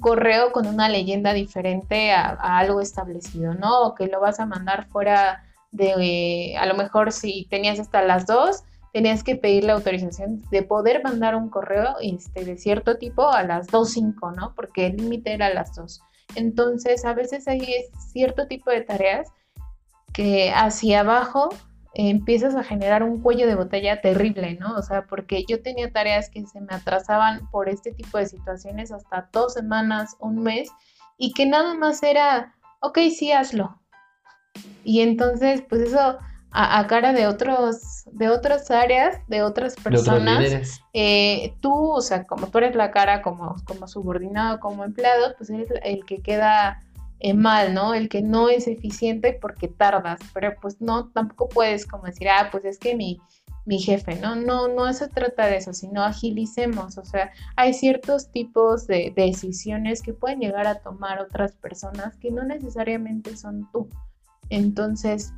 correo 0.00 0.50
con 0.50 0.66
una 0.66 0.88
leyenda 0.88 1.32
diferente 1.32 2.10
a, 2.10 2.30
a, 2.30 2.58
algo 2.58 2.80
establecido, 2.80 3.54
¿no? 3.54 3.82
O 3.82 3.94
que 3.94 4.06
lo 4.06 4.18
vas 4.20 4.40
a 4.40 4.46
mandar 4.46 4.88
fuera 4.88 5.44
de, 5.70 6.56
a 6.58 6.66
lo 6.66 6.74
mejor 6.74 7.12
si 7.12 7.46
tenías 7.50 7.78
hasta 7.78 8.02
las 8.02 8.26
dos, 8.26 8.64
tenías 8.98 9.22
que 9.22 9.36
pedir 9.36 9.62
la 9.62 9.74
autorización 9.74 10.42
de 10.50 10.64
poder 10.64 11.04
mandar 11.04 11.36
un 11.36 11.50
correo 11.50 11.94
este, 12.02 12.44
de 12.44 12.58
cierto 12.58 12.98
tipo 12.98 13.28
a 13.28 13.44
las 13.44 13.68
2.05, 13.68 14.34
¿no? 14.34 14.54
Porque 14.56 14.86
el 14.86 14.96
límite 14.96 15.34
era 15.34 15.46
a 15.46 15.54
las 15.54 15.76
2. 15.76 16.00
Entonces, 16.34 17.04
a 17.04 17.14
veces 17.14 17.46
hay 17.46 17.64
cierto 18.12 18.48
tipo 18.48 18.72
de 18.72 18.80
tareas 18.80 19.28
que 20.12 20.50
hacia 20.50 21.00
abajo 21.00 21.48
empiezas 21.94 22.56
a 22.56 22.64
generar 22.64 23.04
un 23.04 23.22
cuello 23.22 23.46
de 23.46 23.54
botella 23.54 24.00
terrible, 24.00 24.58
¿no? 24.58 24.74
O 24.74 24.82
sea, 24.82 25.06
porque 25.06 25.44
yo 25.48 25.62
tenía 25.62 25.92
tareas 25.92 26.28
que 26.28 26.44
se 26.44 26.60
me 26.60 26.74
atrasaban 26.74 27.48
por 27.52 27.68
este 27.68 27.92
tipo 27.92 28.18
de 28.18 28.26
situaciones 28.26 28.90
hasta 28.90 29.28
dos 29.32 29.54
semanas, 29.54 30.16
un 30.18 30.42
mes, 30.42 30.70
y 31.18 31.34
que 31.34 31.46
nada 31.46 31.74
más 31.74 32.02
era, 32.02 32.56
ok, 32.80 32.98
sí, 33.16 33.30
hazlo. 33.30 33.80
Y 34.82 35.02
entonces, 35.02 35.62
pues 35.68 35.82
eso 35.82 36.18
a, 36.50 36.86
cara 36.86 37.12
de 37.12 37.26
otros, 37.26 38.04
de 38.12 38.28
otras 38.28 38.70
áreas, 38.70 39.16
de 39.28 39.42
otras 39.42 39.76
personas, 39.76 40.80
eh, 40.94 41.54
tú, 41.60 41.90
o 41.90 42.00
sea, 42.00 42.26
como 42.26 42.48
tú 42.48 42.58
eres 42.58 42.74
la 42.74 42.90
cara 42.90 43.22
como, 43.22 43.56
como 43.64 43.86
subordinado, 43.86 44.58
como 44.60 44.84
empleado, 44.84 45.34
pues 45.36 45.50
eres 45.50 45.68
el 45.82 46.04
que 46.04 46.22
queda 46.22 46.82
eh, 47.20 47.34
mal, 47.34 47.74
¿no? 47.74 47.94
El 47.94 48.08
que 48.08 48.22
no 48.22 48.48
es 48.48 48.66
eficiente 48.66 49.36
porque 49.40 49.68
tardas, 49.68 50.20
pero 50.32 50.54
pues 50.60 50.80
no, 50.80 51.08
tampoco 51.08 51.48
puedes 51.48 51.86
como 51.86 52.04
decir, 52.04 52.28
ah, 52.28 52.48
pues 52.50 52.64
es 52.64 52.78
que 52.78 52.96
mi, 52.96 53.20
mi 53.66 53.78
jefe, 53.78 54.14
¿no? 54.16 54.34
No, 54.34 54.68
no 54.68 54.90
se 54.94 55.08
trata 55.08 55.46
de 55.46 55.58
eso, 55.58 55.74
sino 55.74 56.02
agilicemos, 56.02 56.96
o 56.96 57.04
sea, 57.04 57.30
hay 57.56 57.74
ciertos 57.74 58.30
tipos 58.30 58.86
de 58.86 59.12
decisiones 59.14 60.00
que 60.00 60.14
pueden 60.14 60.40
llegar 60.40 60.66
a 60.66 60.80
tomar 60.80 61.20
otras 61.20 61.52
personas 61.56 62.16
que 62.16 62.30
no 62.30 62.44
necesariamente 62.44 63.36
son 63.36 63.70
tú. 63.70 63.88
Entonces, 64.48 65.34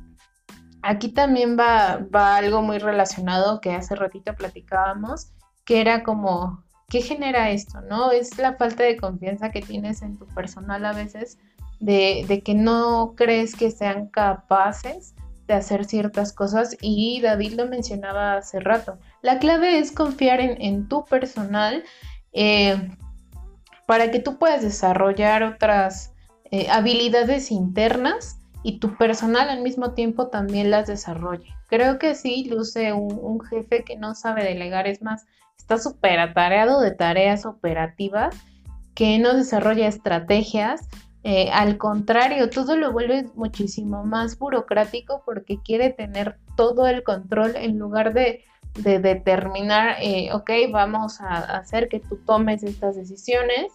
aquí 0.83 1.09
también 1.09 1.57
va, 1.57 2.07
algo 2.35 2.61
muy 2.61 2.77
relacionado 2.77 3.61
que 3.61 3.73
hace 3.73 3.95
ratito 3.95 4.35
platicábamos, 4.35 5.31
que 5.65 5.81
era 5.81 6.03
como, 6.03 6.63
¿qué 6.89 7.01
genera 7.01 7.51
esto? 7.51 7.81
¿No? 7.81 8.11
Es 8.11 8.37
la 8.37 8.55
falta 8.55 8.83
de 8.83 8.97
confianza 8.97 9.51
que 9.51 9.61
tienes 9.61 10.01
en 10.01 10.17
tu 10.17 10.27
personal 10.27 10.85
a 10.85 10.93
veces, 10.93 11.37
de, 11.79 12.25
de 12.27 12.41
que 12.41 12.53
no 12.53 13.13
crees 13.15 13.55
que 13.55 13.71
sean 13.71 14.07
capaces 14.07 15.15
de 15.47 15.53
hacer 15.53 15.85
ciertas 15.85 16.33
cosas 16.33 16.77
y 16.81 17.21
David 17.21 17.53
lo 17.53 17.67
mencionaba 17.67 18.35
hace 18.35 18.59
rato. 18.59 18.97
La 19.21 19.39
clave 19.39 19.79
es 19.79 19.91
confiar 19.91 20.39
en, 20.39 20.87
tu 20.87 21.05
personal 21.05 21.83
eh, 22.33 22.89
para 23.85 24.11
que 24.11 24.19
tú 24.19 24.37
puedas 24.37 24.61
desarrollar 24.61 25.43
otras 25.43 26.13
eh, 26.51 26.69
habilidades 26.69 27.51
internas 27.51 28.40
y 28.63 28.79
tu 28.79 28.95
personal 28.95 29.49
al 29.49 29.61
mismo 29.61 29.91
tiempo 29.93 30.27
también 30.27 30.71
las 30.71 30.87
desarrolle. 30.87 31.55
Creo 31.67 31.97
que 31.99 32.15
sí 32.15 32.47
luce 32.49 32.93
un, 32.93 33.39
jefe 33.41 33.83
que 33.83 33.97
no 33.97 34.13
sabe 34.13 34.43
delegar, 34.43 34.87
es 34.87 35.01
más, 35.01 35.25
está 35.57 35.77
súper 35.77 36.19
atareado 36.19 36.79
de 36.81 36.91
tareas 36.91 37.45
operativas, 37.45 38.35
que 38.93 39.17
no 39.19 39.33
desarrolla 39.33 39.87
estrategias. 39.87 40.87
Eh, 41.23 41.49
al 41.51 41.77
contrario, 41.77 42.49
todo 42.49 42.75
lo 42.77 42.91
vuelve 42.91 43.29
muchísimo 43.35 44.03
más 44.03 44.37
burocrático 44.37 45.23
porque 45.25 45.59
quiere 45.63 45.91
tener 45.91 46.37
todo 46.55 46.87
el 46.87 47.03
control 47.03 47.55
en 47.55 47.77
lugar 47.77 48.13
de, 48.13 48.43
determinar, 48.73 49.97
eh, 50.01 50.29
ok, 50.33 50.49
vamos 50.71 51.19
a 51.19 51.57
hacer 51.57 51.89
que 51.89 51.99
tú 51.99 52.17
tomes 52.25 52.63
estas 52.63 52.95
decisiones, 52.95 53.73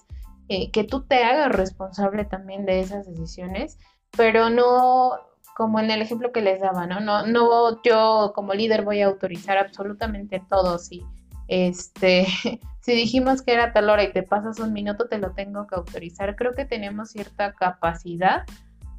eh, 0.49 0.71
que 0.71 0.85
tú 0.85 1.03
te 1.03 1.23
hagas 1.23 1.53
responsable 1.53 2.25
también 2.25 2.65
de 2.65 2.81
esas 2.81 3.07
decisiones 3.07 3.79
pero 4.17 4.51
no 4.51 5.13
como 5.57 5.81
en 5.81 5.91
el 5.91 6.03
ejemplo 6.03 6.33
que 6.33 6.43
les 6.43 6.61
daba, 6.61 6.87
¿no? 6.87 7.01
No, 7.01 7.27
no 7.27 7.83
yo 7.83 8.33
como 8.35 8.53
líder 8.53 8.83
voy 8.83 9.01
a 9.01 9.07
autorizar 9.07 9.57
absolutamente 9.57 10.43
todo. 10.51 10.79
Si, 10.79 11.03
este, 11.49 12.27
si 12.81 12.93
dijimos 12.93 13.41
que 13.41 13.55
era 13.55 13.73
tal 13.73 13.89
hora 13.89 14.05
y 14.05 14.13
te 14.13 14.23
pasas 14.23 14.61
un 14.61 14.75
minuto, 14.75 15.09
te 15.09 15.17
lo 15.17 15.33
tengo 15.33 15.67
que 15.67 15.77
autorizar. 15.77 16.37
Creo 16.37 16.53
que 16.53 16.67
tenemos 16.67 17.11
cierta 17.11 17.55
capacidad 17.55 18.45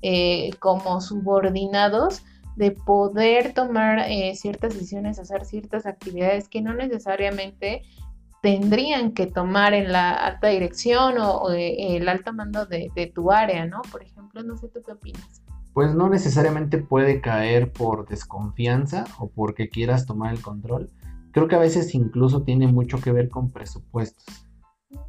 eh, 0.02 0.50
como 0.60 1.00
subordinados 1.00 2.24
de 2.56 2.72
poder 2.72 3.54
tomar 3.54 4.00
eh, 4.10 4.34
ciertas 4.36 4.74
decisiones, 4.74 5.20
hacer 5.20 5.46
ciertas 5.46 5.86
actividades 5.86 6.50
que 6.50 6.62
no 6.62 6.74
necesariamente 6.74 7.84
tendrían 8.48 9.12
que 9.12 9.28
tomar 9.28 9.74
en 9.74 9.92
la 9.92 10.14
alta 10.14 10.48
dirección 10.48 11.16
o, 11.20 11.50
el 11.52 12.08
alto 12.08 12.32
mando 12.32 12.66
de, 12.66 12.90
de, 12.96 13.08
tu 13.08 13.30
área, 13.30 13.66
¿no? 13.66 13.82
Por 13.92 14.04
ejemplo, 14.04 14.42
no 14.42 14.56
sé 14.56 14.70
tú 14.70 14.80
qué 14.86 14.94
opinas. 14.94 15.44
Pues 15.74 15.94
no 15.94 16.08
necesariamente 16.08 16.78
puede 16.78 17.20
caer 17.20 17.74
por 17.74 18.08
desconfianza 18.08 19.04
o 19.20 19.30
porque 19.30 19.68
quieras 19.68 20.06
tomar 20.06 20.34
el 20.34 20.42
control. 20.42 20.90
Creo 21.32 21.50
que 21.50 21.56
a 21.56 21.60
veces 21.60 21.94
incluso 21.94 22.44
tiene 22.44 22.68
mucho 22.68 23.02
que 23.02 23.12
ver 23.12 23.28
con 23.28 23.52
presupuestos. 23.52 24.24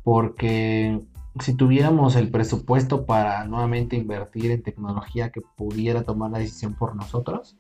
Porque 0.03 1.01
si 1.39 1.55
tuviéramos 1.55 2.17
el 2.17 2.33
presupuesto 2.33 3.07
para 3.07 3.45
nuevamente 3.45 3.95
invertir 3.95 4.51
en 4.51 4.65
tecnología 4.65 5.31
que 5.31 5.43
pudiera 5.57 6.03
tomar 6.03 6.33
la 6.33 6.41
decisión 6.41 6.75
por 6.75 6.97
nosotros, 6.97 7.57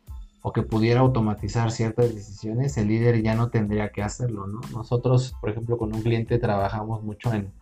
o 0.48 0.52
que 0.52 0.62
pudiera 0.62 1.00
automatizar 1.00 1.70
ciertas 1.70 2.14
decisiones, 2.14 2.78
el 2.78 2.88
líder 2.88 3.22
ya 3.22 3.34
no 3.34 3.50
tendría 3.50 3.90
que 3.90 4.02
hacerlo, 4.02 4.46
¿no? 4.46 4.60
Nosotros, 4.72 5.34
por 5.42 5.50
ejemplo, 5.50 5.76
con 5.76 5.94
un 5.94 6.00
cliente 6.00 6.38
trabajamos 6.38 7.02
mucho 7.02 7.34
en 7.34 7.52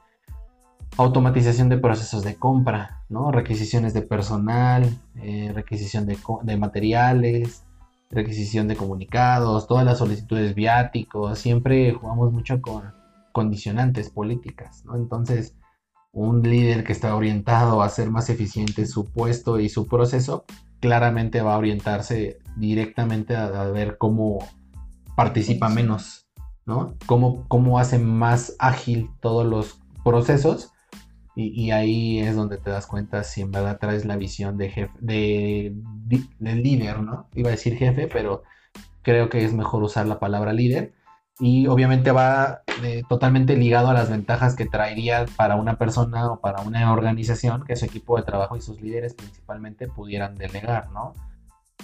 automatización 0.97 1.69
de 1.69 1.79
procesos 1.79 2.23
de 2.23 2.37
compra, 2.37 3.03
¿no? 3.09 3.33
Requisiciones 3.33 3.93
de 3.93 4.03
personal, 4.03 4.89
eh, 5.17 5.51
requisición 5.53 6.07
de, 6.07 6.17
de, 6.43 6.57
materiales, 6.57 7.65
requisición 8.09 8.69
de 8.69 8.77
comunicados, 8.77 9.67
todas 9.67 9.85
las 9.85 9.99
solicitudes 9.99 10.55
viáticos, 10.55 11.41
siempre 11.41 11.93
jugamos 11.93 12.33
mucho 12.33 12.63
con 12.63 12.95
condicionantes 13.33 14.11
políticas, 14.11 14.85
¿no? 14.85 14.95
Entonces, 14.95 15.57
un 16.17 16.43
líder 16.43 16.83
que 16.83 16.93
está 16.93 17.15
orientado 17.15 17.83
a 17.83 17.85
hacer 17.85 18.11
más 18.11 18.31
eficiente 18.31 18.87
su 18.87 19.05
puesto 19.05 19.61
y 19.61 19.69
su 19.69 19.87
proceso, 19.87 20.47
claramente 20.81 21.43
va 21.43 21.55
a 21.55 21.59
orientarse 21.59 22.39
directamente 22.57 23.37
a, 23.37 23.65
ver 23.65 23.99
cómo 23.99 24.39
participa 25.15 25.69
menos, 25.69 26.27
¿no? 26.65 26.95
Cómo, 27.05 27.45
cómo 27.49 27.79
hace 27.79 27.99
más 27.99 28.57
ágil 28.59 29.11
todos 29.21 29.47
los 29.47 29.79
procesos. 30.05 30.73
Y, 31.35 31.71
ahí 31.71 32.21
es 32.21 32.35
donde 32.35 32.57
te 32.57 32.71
das 32.71 32.87
cuenta 32.87 33.23
si 33.23 33.43
en 33.43 33.51
verdad 33.51 33.79
traes 33.79 34.07
la 34.07 34.17
visión 34.17 34.57
de 34.57 34.71
jefe, 34.71 34.93
de, 35.01 35.75
líder, 36.41 37.03
¿no? 37.03 37.29
Iba 37.35 37.49
a 37.49 37.53
decir 37.53 37.77
jefe, 37.77 38.09
pero 38.11 38.43
creo 39.03 39.29
que 39.29 39.45
es 39.45 39.53
mejor 39.53 39.83
usar 39.83 40.07
la 40.07 40.19
palabra 40.19 40.55
líder. 40.55 40.95
Y 41.39 41.67
obviamente 41.67 42.13
va 42.13 42.63
eh, 42.83 43.03
totalmente 43.09 43.57
ligado 43.57 43.89
a 43.89 43.95
las 43.95 44.09
ventajas 44.09 44.57
que 44.57 44.67
traería 44.67 45.27
para 45.37 45.57
una 45.57 45.77
persona 45.77 46.33
o 46.33 46.41
para 46.41 46.63
una 46.63 46.93
organización 46.93 47.65
que 47.65 47.77
su 47.77 47.85
equipo 47.85 48.17
de 48.17 48.23
trabajo 48.23 48.57
y 48.57 48.63
sus 48.63 48.81
líderes 48.81 49.15
principalmente 49.15 49.87
pudieran 49.87 50.35
delegar, 50.35 50.91
¿no? 50.91 51.13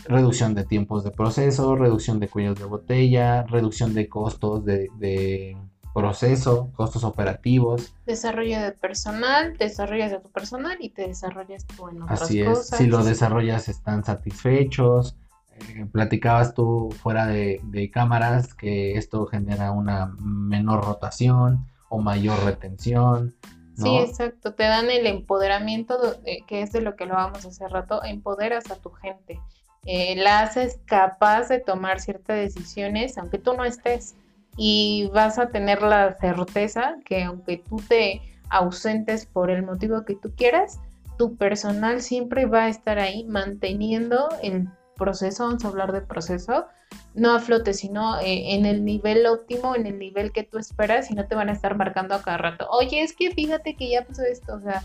reducción 0.04 0.54
de 0.54 0.64
tiempos 0.64 1.04
de 1.04 1.10
proceso, 1.10 1.76
reducción 1.76 2.18
de 2.20 2.28
cuellos 2.28 2.58
de 2.58 2.64
botella, 2.64 3.44
reducción 3.44 3.94
de 3.94 4.08
costos 4.08 4.64
de, 4.64 5.56
proceso, 5.94 6.70
costos 6.74 7.04
operativos. 7.04 7.94
Desarrollo 8.06 8.60
de 8.60 8.72
personal, 8.72 9.56
desarrollas 9.58 10.10
de 10.10 10.20
tu 10.20 10.30
personal 10.30 10.78
y 10.80 10.88
te 10.90 11.06
desarrollas 11.06 11.66
tú 11.66 11.88
en 11.88 12.02
otras 12.02 12.22
Así 12.22 12.40
es, 12.40 12.68
si 12.68 12.86
lo 12.86 13.04
desarrollas 13.04 13.68
están 13.68 14.02
satisfechos. 14.02 15.16
Eh, 15.60 15.86
platicabas 15.90 16.54
tú 16.54 16.90
fuera 17.02 17.26
de, 17.26 17.90
cámaras 17.92 18.54
que 18.54 18.96
esto 18.96 19.26
genera 19.26 19.70
una 19.70 20.06
menor 20.18 20.84
rotación 20.84 21.66
o 21.88 22.00
mayor 22.00 22.42
retención. 22.44 23.34
Sí, 23.74 23.96
exacto, 23.96 24.54
te 24.54 24.64
dan 24.64 24.90
el 24.90 25.06
empoderamiento, 25.06 25.98
que 26.46 26.62
es 26.62 26.72
de 26.72 26.82
lo 26.82 26.94
que 26.94 27.06
lo 27.06 27.14
vamos 27.14 27.44
hace 27.46 27.66
rato, 27.68 28.04
empoderas 28.04 28.70
a 28.70 28.76
tu 28.76 28.90
gente 28.90 29.40
eh, 29.84 30.14
la 30.14 30.42
haces 30.42 30.78
capaz 30.84 31.48
de 31.48 31.58
tomar 31.58 31.98
ciertas 31.98 32.36
decisiones 32.36 33.18
aunque 33.18 33.38
tú 33.38 33.54
no 33.54 33.64
estés 33.64 34.14
y 34.56 35.10
vas 35.12 35.40
a 35.40 35.48
tener 35.48 35.82
la 35.82 36.16
certeza 36.20 36.94
que 37.04 37.24
aunque 37.24 37.56
tú 37.56 37.78
te 37.88 38.22
ausentes 38.48 39.26
por 39.26 39.50
el 39.50 39.64
motivo 39.64 40.04
que 40.04 40.14
tú 40.14 40.32
quieras, 40.36 40.78
tu 41.18 41.36
personal 41.36 42.00
siempre 42.00 42.46
va 42.46 42.64
a 42.64 42.68
estar 42.68 43.00
ahí 43.00 43.24
manteniendo 43.24 44.28
el 44.40 44.68
proceso, 45.02 45.44
vamos 45.44 45.64
a 45.64 45.68
hablar 45.68 45.90
de 45.90 46.00
proceso, 46.00 46.66
no 47.14 47.32
a 47.32 47.40
flote, 47.40 47.74
sino 47.74 48.20
eh, 48.20 48.54
en 48.54 48.66
el 48.66 48.84
nivel 48.84 49.26
óptimo, 49.26 49.74
en 49.74 49.86
el 49.86 49.98
nivel 49.98 50.30
que 50.30 50.44
tú 50.44 50.58
esperas 50.58 51.10
y 51.10 51.14
no 51.14 51.26
te 51.26 51.34
van 51.34 51.48
a 51.48 51.52
estar 51.52 51.76
marcando 51.76 52.14
a 52.14 52.22
cada 52.22 52.38
rato. 52.38 52.68
Oye, 52.70 53.02
es 53.02 53.12
que 53.12 53.32
fíjate 53.32 53.74
que 53.74 53.90
ya 53.90 54.04
pasó 54.04 54.22
esto, 54.22 54.54
o 54.54 54.60
sea, 54.60 54.80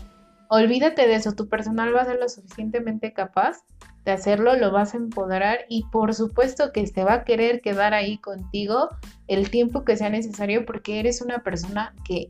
olvídate 0.48 1.06
de 1.06 1.14
eso, 1.14 1.32
tu 1.32 1.48
personal 1.48 1.94
va 1.94 2.02
a 2.02 2.06
ser 2.06 2.18
lo 2.18 2.28
suficientemente 2.28 3.12
capaz 3.12 3.58
de 4.04 4.10
hacerlo, 4.10 4.56
lo 4.56 4.72
vas 4.72 4.94
a 4.94 4.96
empoderar 4.96 5.60
y 5.68 5.84
por 5.92 6.12
supuesto 6.14 6.72
que 6.72 6.84
te 6.88 7.04
va 7.04 7.14
a 7.14 7.24
querer 7.24 7.60
quedar 7.60 7.94
ahí 7.94 8.18
contigo 8.18 8.88
el 9.28 9.50
tiempo 9.50 9.84
que 9.84 9.96
sea 9.96 10.10
necesario 10.10 10.66
porque 10.66 10.98
eres 10.98 11.22
una 11.22 11.44
persona 11.44 11.94
que, 12.04 12.26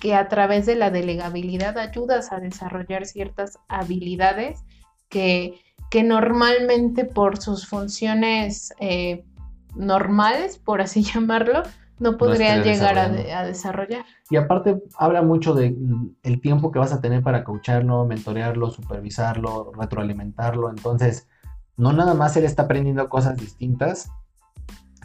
que 0.00 0.16
a 0.16 0.26
través 0.28 0.66
de 0.66 0.74
la 0.74 0.90
delegabilidad 0.90 1.78
ayudas 1.78 2.32
a 2.32 2.40
desarrollar 2.40 3.06
ciertas 3.06 3.58
habilidades 3.68 4.64
que, 5.08 5.60
que 5.94 6.02
normalmente 6.02 7.04
por 7.04 7.40
sus 7.40 7.68
funciones 7.68 8.74
eh, 8.80 9.24
normales, 9.76 10.58
por 10.58 10.80
así 10.80 11.04
llamarlo, 11.14 11.62
no 12.00 12.18
podrían 12.18 12.64
llegar 12.64 12.98
a, 12.98 13.44
desarrollar. 13.44 14.04
Y 14.28 14.34
aparte 14.34 14.82
habla 14.98 15.22
mucho 15.22 15.54
del 15.54 15.76
el 16.24 16.40
tiempo 16.40 16.72
que 16.72 16.80
vas 16.80 16.92
a 16.92 17.00
tener 17.00 17.22
para 17.22 17.44
coacharlo, 17.44 18.04
mentorearlo, 18.06 18.72
supervisarlo, 18.72 19.70
retroalimentarlo. 19.78 20.68
Entonces, 20.68 21.28
no 21.76 21.92
nada 21.92 22.14
más 22.14 22.36
él 22.36 22.44
está 22.44 22.64
aprendiendo 22.64 23.08
cosas 23.08 23.36
distintas, 23.36 24.10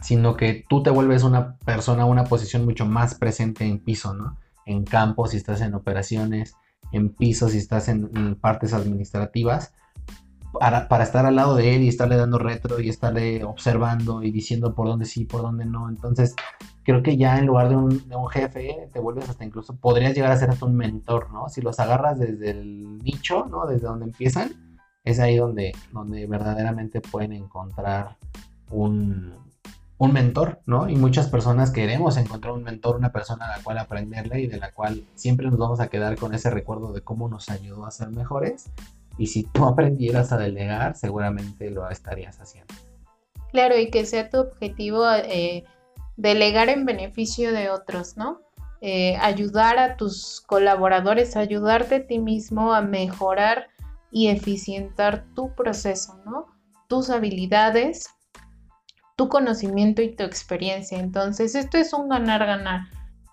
sino 0.02 0.36
que 0.36 0.64
tú 0.68 0.82
te 0.82 0.90
vuelves 0.90 1.22
una 1.22 1.56
persona, 1.58 2.04
una 2.04 2.24
posición 2.24 2.64
mucho 2.64 2.84
más 2.84 3.14
presente 3.14 3.64
en 3.64 3.78
piso, 3.78 4.12
¿no? 4.12 4.38
En 4.66 4.82
campo, 4.82 5.28
si 5.28 5.36
estás 5.36 5.60
en 5.60 5.74
operaciones, 5.74 6.56
en 6.90 7.10
piso, 7.10 7.48
si 7.48 7.58
estás 7.58 7.86
en 7.86 8.34
partes 8.34 8.74
administrativas 8.74 9.72
para, 10.58 11.02
estar 11.02 11.26
al 11.26 11.36
lado 11.36 11.54
de 11.54 11.76
él 11.76 11.82
y 11.82 11.88
estarle 11.88 12.16
dando 12.16 12.38
retro 12.38 12.80
y 12.80 12.88
estarle 12.88 13.44
observando 13.44 14.22
y 14.22 14.30
diciendo 14.30 14.74
por 14.74 14.88
dónde 14.88 15.06
sí, 15.06 15.24
por 15.24 15.42
dónde 15.42 15.64
no. 15.64 15.88
Entonces, 15.88 16.34
creo 16.82 17.02
que 17.02 17.16
ya 17.16 17.38
en 17.38 17.46
lugar 17.46 17.68
de 17.68 17.76
un, 17.76 18.28
jefe, 18.30 18.88
te 18.92 19.00
vuelves 19.00 19.28
hasta 19.28 19.44
incluso, 19.44 19.76
podrías 19.76 20.14
llegar 20.14 20.32
a 20.32 20.36
ser 20.36 20.50
hasta 20.50 20.66
un 20.66 20.76
mentor, 20.76 21.30
¿no? 21.30 21.48
Si 21.48 21.60
los 21.60 21.78
agarras 21.78 22.18
desde 22.18 22.50
el 22.50 22.98
nicho, 22.98 23.46
¿no? 23.46 23.66
Desde 23.66 23.86
donde 23.86 24.06
empiezan, 24.06 24.50
es 25.04 25.20
ahí 25.20 25.36
donde, 25.36 25.72
donde 25.92 26.26
verdaderamente 26.26 27.00
pueden 27.00 27.32
encontrar 27.32 28.16
un, 28.70 29.32
un 29.98 30.12
mentor, 30.12 30.60
¿no? 30.66 30.88
Y 30.88 30.96
muchas 30.96 31.28
personas 31.28 31.70
queremos 31.70 32.16
encontrar 32.16 32.54
un 32.54 32.64
mentor, 32.64 32.96
una 32.96 33.12
persona 33.12 33.46
a 33.46 33.56
la 33.56 33.62
cual 33.62 33.78
aprenderle 33.78 34.40
y 34.40 34.46
de 34.46 34.58
la 34.58 34.72
cual 34.72 35.04
siempre 35.14 35.46
nos 35.48 35.58
vamos 35.58 35.78
a 35.80 35.88
quedar 35.88 36.16
con 36.16 36.34
ese 36.34 36.50
recuerdo 36.50 36.92
de 36.92 37.02
cómo 37.02 37.28
nos 37.28 37.50
ayudó 37.50 37.86
a 37.86 37.90
ser 37.90 38.10
mejores 38.10 38.70
y 39.20 39.26
si 39.26 39.44
tú 39.44 39.64
aprendieras 39.66 40.32
a 40.32 40.38
delegar, 40.38 40.96
seguramente 40.96 41.70
lo 41.70 41.88
estarías 41.88 42.40
haciendo. 42.40 42.74
Claro, 43.52 43.78
y 43.78 43.90
que 43.90 44.06
sea 44.06 44.30
tu 44.30 44.38
objetivo 44.38 45.04
eh, 45.12 45.64
delegar 46.16 46.68
en 46.70 46.86
beneficio 46.86 47.52
de 47.52 47.68
otros, 47.68 48.16
¿no? 48.16 48.40
Eh, 48.80 49.16
ayudar 49.20 49.78
a 49.78 49.96
tus 49.96 50.40
colaboradores, 50.46 51.36
ayudarte 51.36 51.96
a 51.96 52.06
ti 52.06 52.18
mismo 52.18 52.72
a 52.72 52.80
mejorar 52.80 53.68
y 54.10 54.28
eficientar 54.28 55.26
tu 55.34 55.54
proceso, 55.54 56.18
¿no? 56.24 56.46
Tus 56.88 57.10
habilidades, 57.10 58.08
tu 59.16 59.28
conocimiento 59.28 60.00
y 60.00 60.16
tu 60.16 60.24
experiencia. 60.24 60.98
Entonces, 60.98 61.54
esto 61.54 61.76
es 61.76 61.92
un 61.92 62.08
ganar-ganar. 62.08 62.88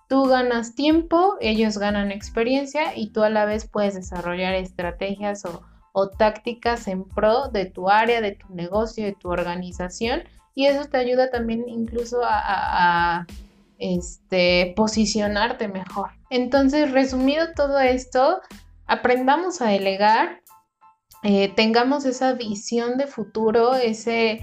Tú 0.08 0.24
ganas 0.24 0.74
tiempo, 0.74 1.36
ellos 1.40 1.78
ganan 1.78 2.12
experiencia 2.12 2.94
y 2.94 3.10
tú 3.12 3.22
a 3.22 3.30
la 3.30 3.46
vez 3.46 3.66
puedes 3.66 3.94
desarrollar 3.94 4.54
estrategias 4.54 5.44
o, 5.44 5.62
o 5.92 6.08
tácticas 6.08 6.88
en 6.88 7.04
pro 7.04 7.48
de 7.48 7.66
tu 7.66 7.88
área, 7.88 8.20
de 8.20 8.32
tu 8.32 8.54
negocio, 8.54 9.04
de 9.04 9.14
tu 9.14 9.28
organización. 9.28 10.22
Y 10.54 10.66
eso 10.66 10.84
te 10.86 10.98
ayuda 10.98 11.30
también 11.30 11.64
incluso 11.68 12.20
a, 12.24 13.26
este, 13.78 14.72
posicionarte 14.76 15.68
mejor. 15.68 16.10
Entonces, 16.30 16.90
resumido 16.90 17.46
todo 17.54 17.78
esto, 17.78 18.40
aprendamos 18.86 19.62
a 19.62 19.66
delegar, 19.68 20.40
eh, 21.22 21.52
tengamos 21.54 22.04
esa 22.04 22.32
visión 22.32 22.98
de 22.98 23.06
futuro, 23.06 23.74
ese, 23.74 24.40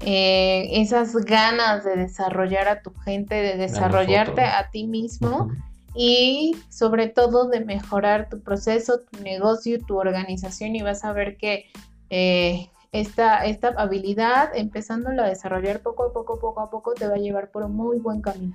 eh, 0.00 0.68
esas 0.72 1.14
ganas 1.14 1.84
de 1.84 1.96
desarrollar 1.96 2.68
a 2.68 2.82
tu 2.82 2.92
gente, 2.92 3.34
de 3.34 3.56
desarrollarte 3.56 4.42
a 4.42 4.70
ti 4.70 4.86
mismo 4.86 5.50
y 5.96 6.54
sobre 6.68 7.08
todo 7.08 7.48
de 7.48 7.64
mejorar 7.64 8.28
tu 8.28 8.40
proceso, 8.40 9.00
tu 9.00 9.22
negocio, 9.22 9.78
tu 9.84 9.98
organización 9.98 10.76
y 10.76 10.82
vas 10.82 11.04
a 11.04 11.12
ver 11.12 11.38
que 11.38 11.64
eh, 12.10 12.68
esta, 12.92 13.46
esta 13.46 13.68
habilidad, 13.68 14.50
empezándola 14.54 15.24
a 15.24 15.28
desarrollar 15.28 15.80
poco 15.80 16.04
a 16.04 16.12
poco, 16.12 16.38
poco 16.38 16.60
a 16.60 16.70
poco, 16.70 16.92
te 16.94 17.08
va 17.08 17.14
a 17.14 17.18
llevar 17.18 17.50
por 17.50 17.64
un 17.64 17.74
muy 17.74 17.98
buen 17.98 18.20
camino. 18.20 18.54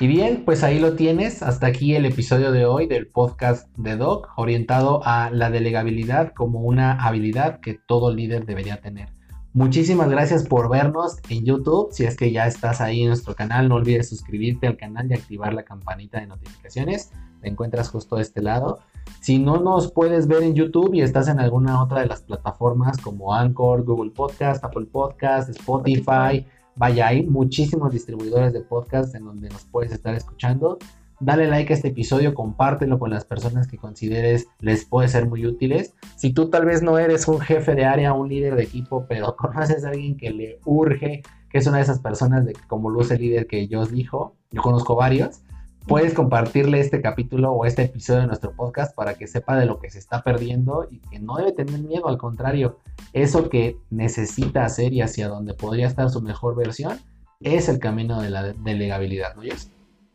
Y 0.00 0.06
bien, 0.06 0.44
pues 0.44 0.62
ahí 0.62 0.78
lo 0.78 0.94
tienes. 0.94 1.42
Hasta 1.42 1.66
aquí 1.66 1.96
el 1.96 2.06
episodio 2.06 2.52
de 2.52 2.64
hoy 2.66 2.86
del 2.86 3.08
podcast 3.08 3.68
de 3.76 3.96
Doc, 3.96 4.28
orientado 4.36 5.02
a 5.04 5.28
la 5.30 5.50
delegabilidad 5.50 6.32
como 6.34 6.60
una 6.60 6.92
habilidad 7.04 7.60
que 7.60 7.74
todo 7.74 8.14
líder 8.14 8.46
debería 8.46 8.80
tener. 8.80 9.17
Muchísimas 9.54 10.08
gracias 10.08 10.46
por 10.46 10.68
vernos 10.68 11.16
en 11.28 11.44
YouTube. 11.44 11.88
Si 11.92 12.04
es 12.04 12.16
que 12.16 12.30
ya 12.30 12.46
estás 12.46 12.80
ahí 12.80 13.02
en 13.02 13.08
nuestro 13.08 13.34
canal, 13.34 13.68
no 13.68 13.76
olvides 13.76 14.08
suscribirte 14.08 14.66
al 14.66 14.76
canal 14.76 15.10
y 15.10 15.14
activar 15.14 15.54
la 15.54 15.64
campanita 15.64 16.20
de 16.20 16.26
notificaciones. 16.26 17.10
Te 17.40 17.48
encuentras 17.48 17.88
justo 17.88 18.16
de 18.16 18.22
este 18.22 18.42
lado. 18.42 18.80
Si 19.20 19.38
no 19.38 19.58
nos 19.58 19.90
puedes 19.90 20.26
ver 20.26 20.42
en 20.42 20.54
YouTube 20.54 20.94
y 20.94 21.00
estás 21.00 21.28
en 21.28 21.40
alguna 21.40 21.82
otra 21.82 22.00
de 22.00 22.06
las 22.06 22.22
plataformas 22.22 22.98
como 22.98 23.34
Anchor, 23.34 23.84
Google 23.84 24.10
Podcast, 24.10 24.62
Apple 24.64 24.86
Podcast, 24.86 25.48
Spotify 25.48 26.44
Vaya, 26.78 27.08
hay 27.08 27.26
muchísimos 27.26 27.92
distribuidores 27.92 28.52
de 28.52 28.60
podcast 28.60 29.12
en 29.16 29.24
donde 29.24 29.48
nos 29.48 29.64
puedes 29.64 29.90
estar 29.90 30.14
escuchando. 30.14 30.78
Dale 31.20 31.48
like 31.48 31.72
a 31.72 31.76
este 31.76 31.88
episodio, 31.88 32.32
compártelo 32.32 32.98
con 32.98 33.10
las 33.10 33.24
personas 33.24 33.66
que 33.66 33.76
consideres 33.76 34.46
les 34.60 34.84
puede 34.84 35.08
ser 35.08 35.28
muy 35.28 35.46
útiles. 35.46 35.94
Si 36.16 36.32
tú 36.32 36.48
tal 36.48 36.64
vez 36.64 36.80
no 36.80 36.96
eres 36.98 37.26
un 37.26 37.40
jefe 37.40 37.74
de 37.74 37.84
área, 37.84 38.12
un 38.12 38.28
líder 38.28 38.54
de 38.54 38.62
equipo, 38.62 39.04
pero 39.08 39.34
conoces 39.36 39.84
a 39.84 39.88
alguien 39.88 40.16
que 40.16 40.30
le 40.30 40.60
urge, 40.64 41.22
que 41.50 41.58
es 41.58 41.66
una 41.66 41.78
de 41.78 41.82
esas 41.82 41.98
personas 41.98 42.44
de 42.44 42.52
como 42.68 42.88
luce 42.88 43.18
líder 43.18 43.48
que 43.48 43.66
yo 43.66 43.80
os 43.80 43.90
dijo, 43.90 44.36
yo 44.52 44.62
conozco 44.62 44.94
varios, 44.94 45.42
puedes 45.88 46.14
compartirle 46.14 46.78
este 46.78 47.00
capítulo 47.00 47.50
o 47.50 47.64
este 47.64 47.82
episodio 47.82 48.20
de 48.20 48.26
nuestro 48.28 48.52
podcast 48.52 48.94
para 48.94 49.14
que 49.14 49.26
sepa 49.26 49.56
de 49.56 49.66
lo 49.66 49.80
que 49.80 49.90
se 49.90 49.98
está 49.98 50.22
perdiendo 50.22 50.86
y 50.88 51.00
que 51.00 51.18
no 51.18 51.36
debe 51.36 51.52
tener 51.52 51.80
miedo, 51.80 52.06
al 52.06 52.18
contrario, 52.18 52.78
eso 53.12 53.48
que 53.48 53.76
necesita 53.90 54.64
hacer 54.64 54.92
y 54.92 55.00
hacia 55.00 55.26
donde 55.26 55.54
podría 55.54 55.88
estar 55.88 56.10
su 56.10 56.20
mejor 56.20 56.54
versión 56.54 56.98
es 57.40 57.68
el 57.68 57.80
camino 57.80 58.20
de 58.20 58.30
la 58.30 58.52
delegabilidad, 58.52 59.34
¿no? 59.34 59.42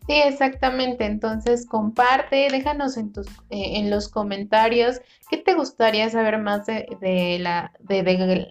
Sí, 0.07 0.15
exactamente. 0.15 1.05
Entonces 1.05 1.65
comparte, 1.65 2.49
déjanos 2.51 2.97
en 2.97 3.13
tus 3.13 3.27
eh, 3.49 3.77
en 3.77 3.89
los 3.89 4.09
comentarios 4.09 4.99
qué 5.29 5.37
te 5.37 5.53
gustaría 5.55 6.09
saber 6.09 6.37
más 6.39 6.65
de, 6.65 7.37
la 7.39 7.71
de, 7.79 8.49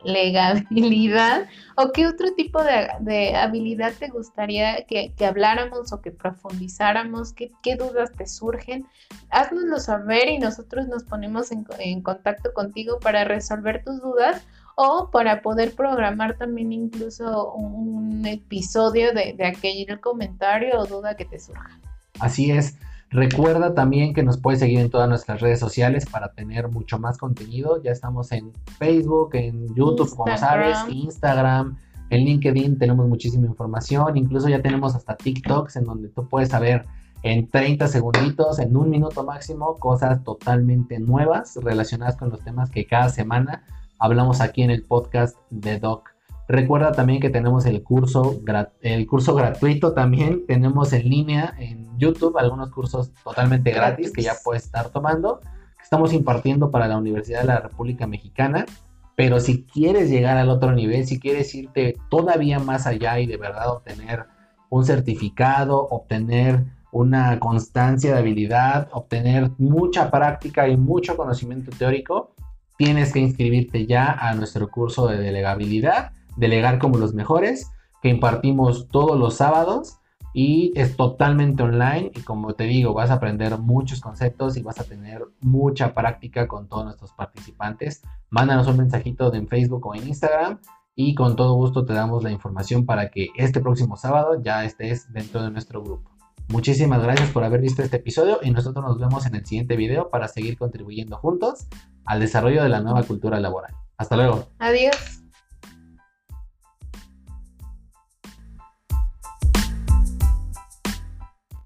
o 1.76 1.92
qué 1.92 2.06
otro 2.06 2.34
tipo 2.34 2.60
de, 2.62 3.36
habilidad 3.36 3.92
te 3.98 4.08
gustaría 4.08 4.84
que, 4.86 5.12
habláramos 5.24 5.92
o 5.92 6.00
que 6.00 6.10
profundizáramos, 6.10 7.34
qué, 7.34 7.52
qué, 7.62 7.76
dudas 7.76 8.12
te 8.12 8.26
surgen. 8.26 8.86
Haznoslo 9.30 9.78
saber 9.78 10.28
y 10.28 10.38
nosotros 10.38 10.88
nos 10.88 11.04
ponemos 11.04 11.52
en, 11.52 11.66
en 11.78 12.02
contacto 12.02 12.52
contigo 12.54 12.98
para 12.98 13.24
resolver 13.24 13.84
tus 13.84 14.00
dudas 14.00 14.42
o 14.76 15.10
para 15.10 15.42
poder 15.42 15.74
programar 15.74 16.36
también 16.38 16.72
incluso 16.72 17.52
un 17.52 18.24
episodio 18.26 19.12
de, 19.12 19.34
de 19.34 19.46
aquel 19.46 20.00
comentario 20.00 20.78
o 20.78 20.86
duda 20.86 21.16
que 21.16 21.24
te 21.24 21.38
surja. 21.38 21.78
Así 22.20 22.50
es. 22.50 22.76
Recuerda 23.10 23.74
también 23.74 24.14
que 24.14 24.22
nos 24.22 24.40
puedes 24.40 24.60
seguir 24.60 24.78
en 24.78 24.88
todas 24.88 25.08
nuestras 25.08 25.40
redes 25.42 25.60
sociales 25.60 26.06
para 26.06 26.32
tener 26.32 26.68
mucho 26.68 26.98
más 26.98 27.18
contenido. 27.18 27.82
Ya 27.82 27.90
estamos 27.90 28.32
en 28.32 28.52
Facebook, 28.78 29.34
en 29.34 29.74
YouTube, 29.74 30.14
como 30.16 30.34
sabes, 30.38 30.78
Instagram, 30.88 31.76
en 32.12 32.26
LinkedIn 32.26 32.78
tenemos 32.78 33.08
muchísima 33.08 33.46
información. 33.46 34.16
Incluso 34.18 34.48
ya 34.48 34.60
tenemos 34.60 34.94
hasta 34.94 35.16
TikToks 35.16 35.76
en 35.76 35.84
donde 35.84 36.10
tú 36.10 36.28
puedes 36.28 36.50
saber 36.50 36.84
en 37.22 37.48
30 37.48 37.88
segunditos, 37.88 38.58
en 38.58 38.76
un 38.76 38.90
minuto 38.90 39.24
máximo, 39.24 39.76
cosas 39.78 40.22
totalmente 40.22 40.98
nuevas 40.98 41.58
relacionadas 41.62 42.16
con 42.16 42.28
los 42.28 42.44
temas 42.44 42.68
que 42.68 42.86
cada 42.86 43.08
semana 43.08 43.64
hablamos 44.02 44.40
aquí 44.40 44.62
en 44.62 44.72
el 44.72 44.82
podcast 44.82 45.38
de 45.50 45.78
Doc. 45.78 46.10
Recuerda 46.48 46.90
también 46.90 47.20
que 47.20 47.30
tenemos 47.30 47.66
el 47.66 47.84
curso, 47.84 48.40
el 48.80 49.06
curso 49.06 49.32
gratuito 49.36 49.92
también, 49.92 50.44
tenemos 50.44 50.92
en 50.92 51.08
línea 51.08 51.54
en 51.56 51.88
YouTube 51.98 52.36
algunos 52.36 52.70
cursos 52.70 53.12
totalmente 53.22 53.70
gratis 53.70 54.12
que 54.12 54.22
ya 54.22 54.34
puedes 54.42 54.64
estar 54.64 54.88
tomando, 54.88 55.38
que 55.38 55.84
estamos 55.84 56.12
impartiendo 56.12 56.72
para 56.72 56.88
la 56.88 56.98
Universidad 56.98 57.42
de 57.42 57.46
la 57.46 57.60
República 57.60 58.08
Mexicana. 58.08 58.66
Pero 59.14 59.38
si 59.38 59.62
quieres 59.62 60.10
llegar 60.10 60.36
al 60.36 60.50
otro 60.50 60.72
nivel, 60.72 61.06
si 61.06 61.20
quieres 61.20 61.54
irte 61.54 61.96
todavía 62.10 62.58
más 62.58 62.88
allá 62.88 63.20
y 63.20 63.26
de 63.28 63.36
verdad 63.36 63.70
obtener 63.70 64.24
un 64.68 64.84
certificado, 64.84 65.80
obtener 65.80 66.64
una 66.90 67.38
constancia 67.38 68.14
de 68.14 68.18
habilidad, 68.18 68.88
obtener 68.90 69.52
mucha 69.58 70.10
práctica 70.10 70.66
y 70.66 70.76
mucho 70.76 71.16
conocimiento 71.16 71.70
teórico, 71.70 72.34
tienes 72.76 73.12
que 73.12 73.20
inscribirte 73.20 73.86
ya 73.86 74.12
a 74.12 74.34
nuestro 74.34 74.70
curso 74.70 75.06
de 75.06 75.18
delegabilidad, 75.18 76.12
delegar 76.36 76.78
como 76.78 76.98
los 76.98 77.14
mejores, 77.14 77.70
que 78.02 78.08
impartimos 78.08 78.88
todos 78.88 79.18
los 79.18 79.36
sábados 79.36 79.98
y 80.34 80.72
es 80.74 80.96
totalmente 80.96 81.62
online 81.62 82.10
y 82.14 82.20
como 82.20 82.54
te 82.54 82.64
digo, 82.64 82.94
vas 82.94 83.10
a 83.10 83.14
aprender 83.14 83.58
muchos 83.58 84.00
conceptos 84.00 84.56
y 84.56 84.62
vas 84.62 84.80
a 84.80 84.84
tener 84.84 85.22
mucha 85.40 85.94
práctica 85.94 86.48
con 86.48 86.68
todos 86.68 86.84
nuestros 86.84 87.12
participantes. 87.12 88.02
Mándanos 88.30 88.66
un 88.66 88.78
mensajito 88.78 89.32
en 89.34 89.46
Facebook 89.46 89.86
o 89.86 89.94
en 89.94 90.08
Instagram 90.08 90.58
y 90.94 91.14
con 91.14 91.36
todo 91.36 91.54
gusto 91.54 91.84
te 91.84 91.92
damos 91.92 92.22
la 92.22 92.30
información 92.30 92.86
para 92.86 93.10
que 93.10 93.28
este 93.36 93.60
próximo 93.60 93.96
sábado 93.96 94.42
ya 94.42 94.64
estés 94.64 95.12
dentro 95.12 95.42
de 95.42 95.50
nuestro 95.50 95.82
grupo. 95.82 96.11
Muchísimas 96.52 97.02
gracias 97.02 97.30
por 97.30 97.44
haber 97.44 97.62
visto 97.62 97.82
este 97.82 97.96
episodio 97.96 98.38
y 98.42 98.50
nosotros 98.50 98.84
nos 98.84 98.98
vemos 98.98 99.24
en 99.24 99.36
el 99.36 99.46
siguiente 99.46 99.74
video 99.74 100.10
para 100.10 100.28
seguir 100.28 100.58
contribuyendo 100.58 101.16
juntos 101.16 101.66
al 102.04 102.20
desarrollo 102.20 102.62
de 102.62 102.68
la 102.68 102.80
nueva 102.80 103.02
cultura 103.04 103.40
laboral. 103.40 103.74
Hasta 103.96 104.16
luego. 104.16 104.48
Adiós. 104.58 105.21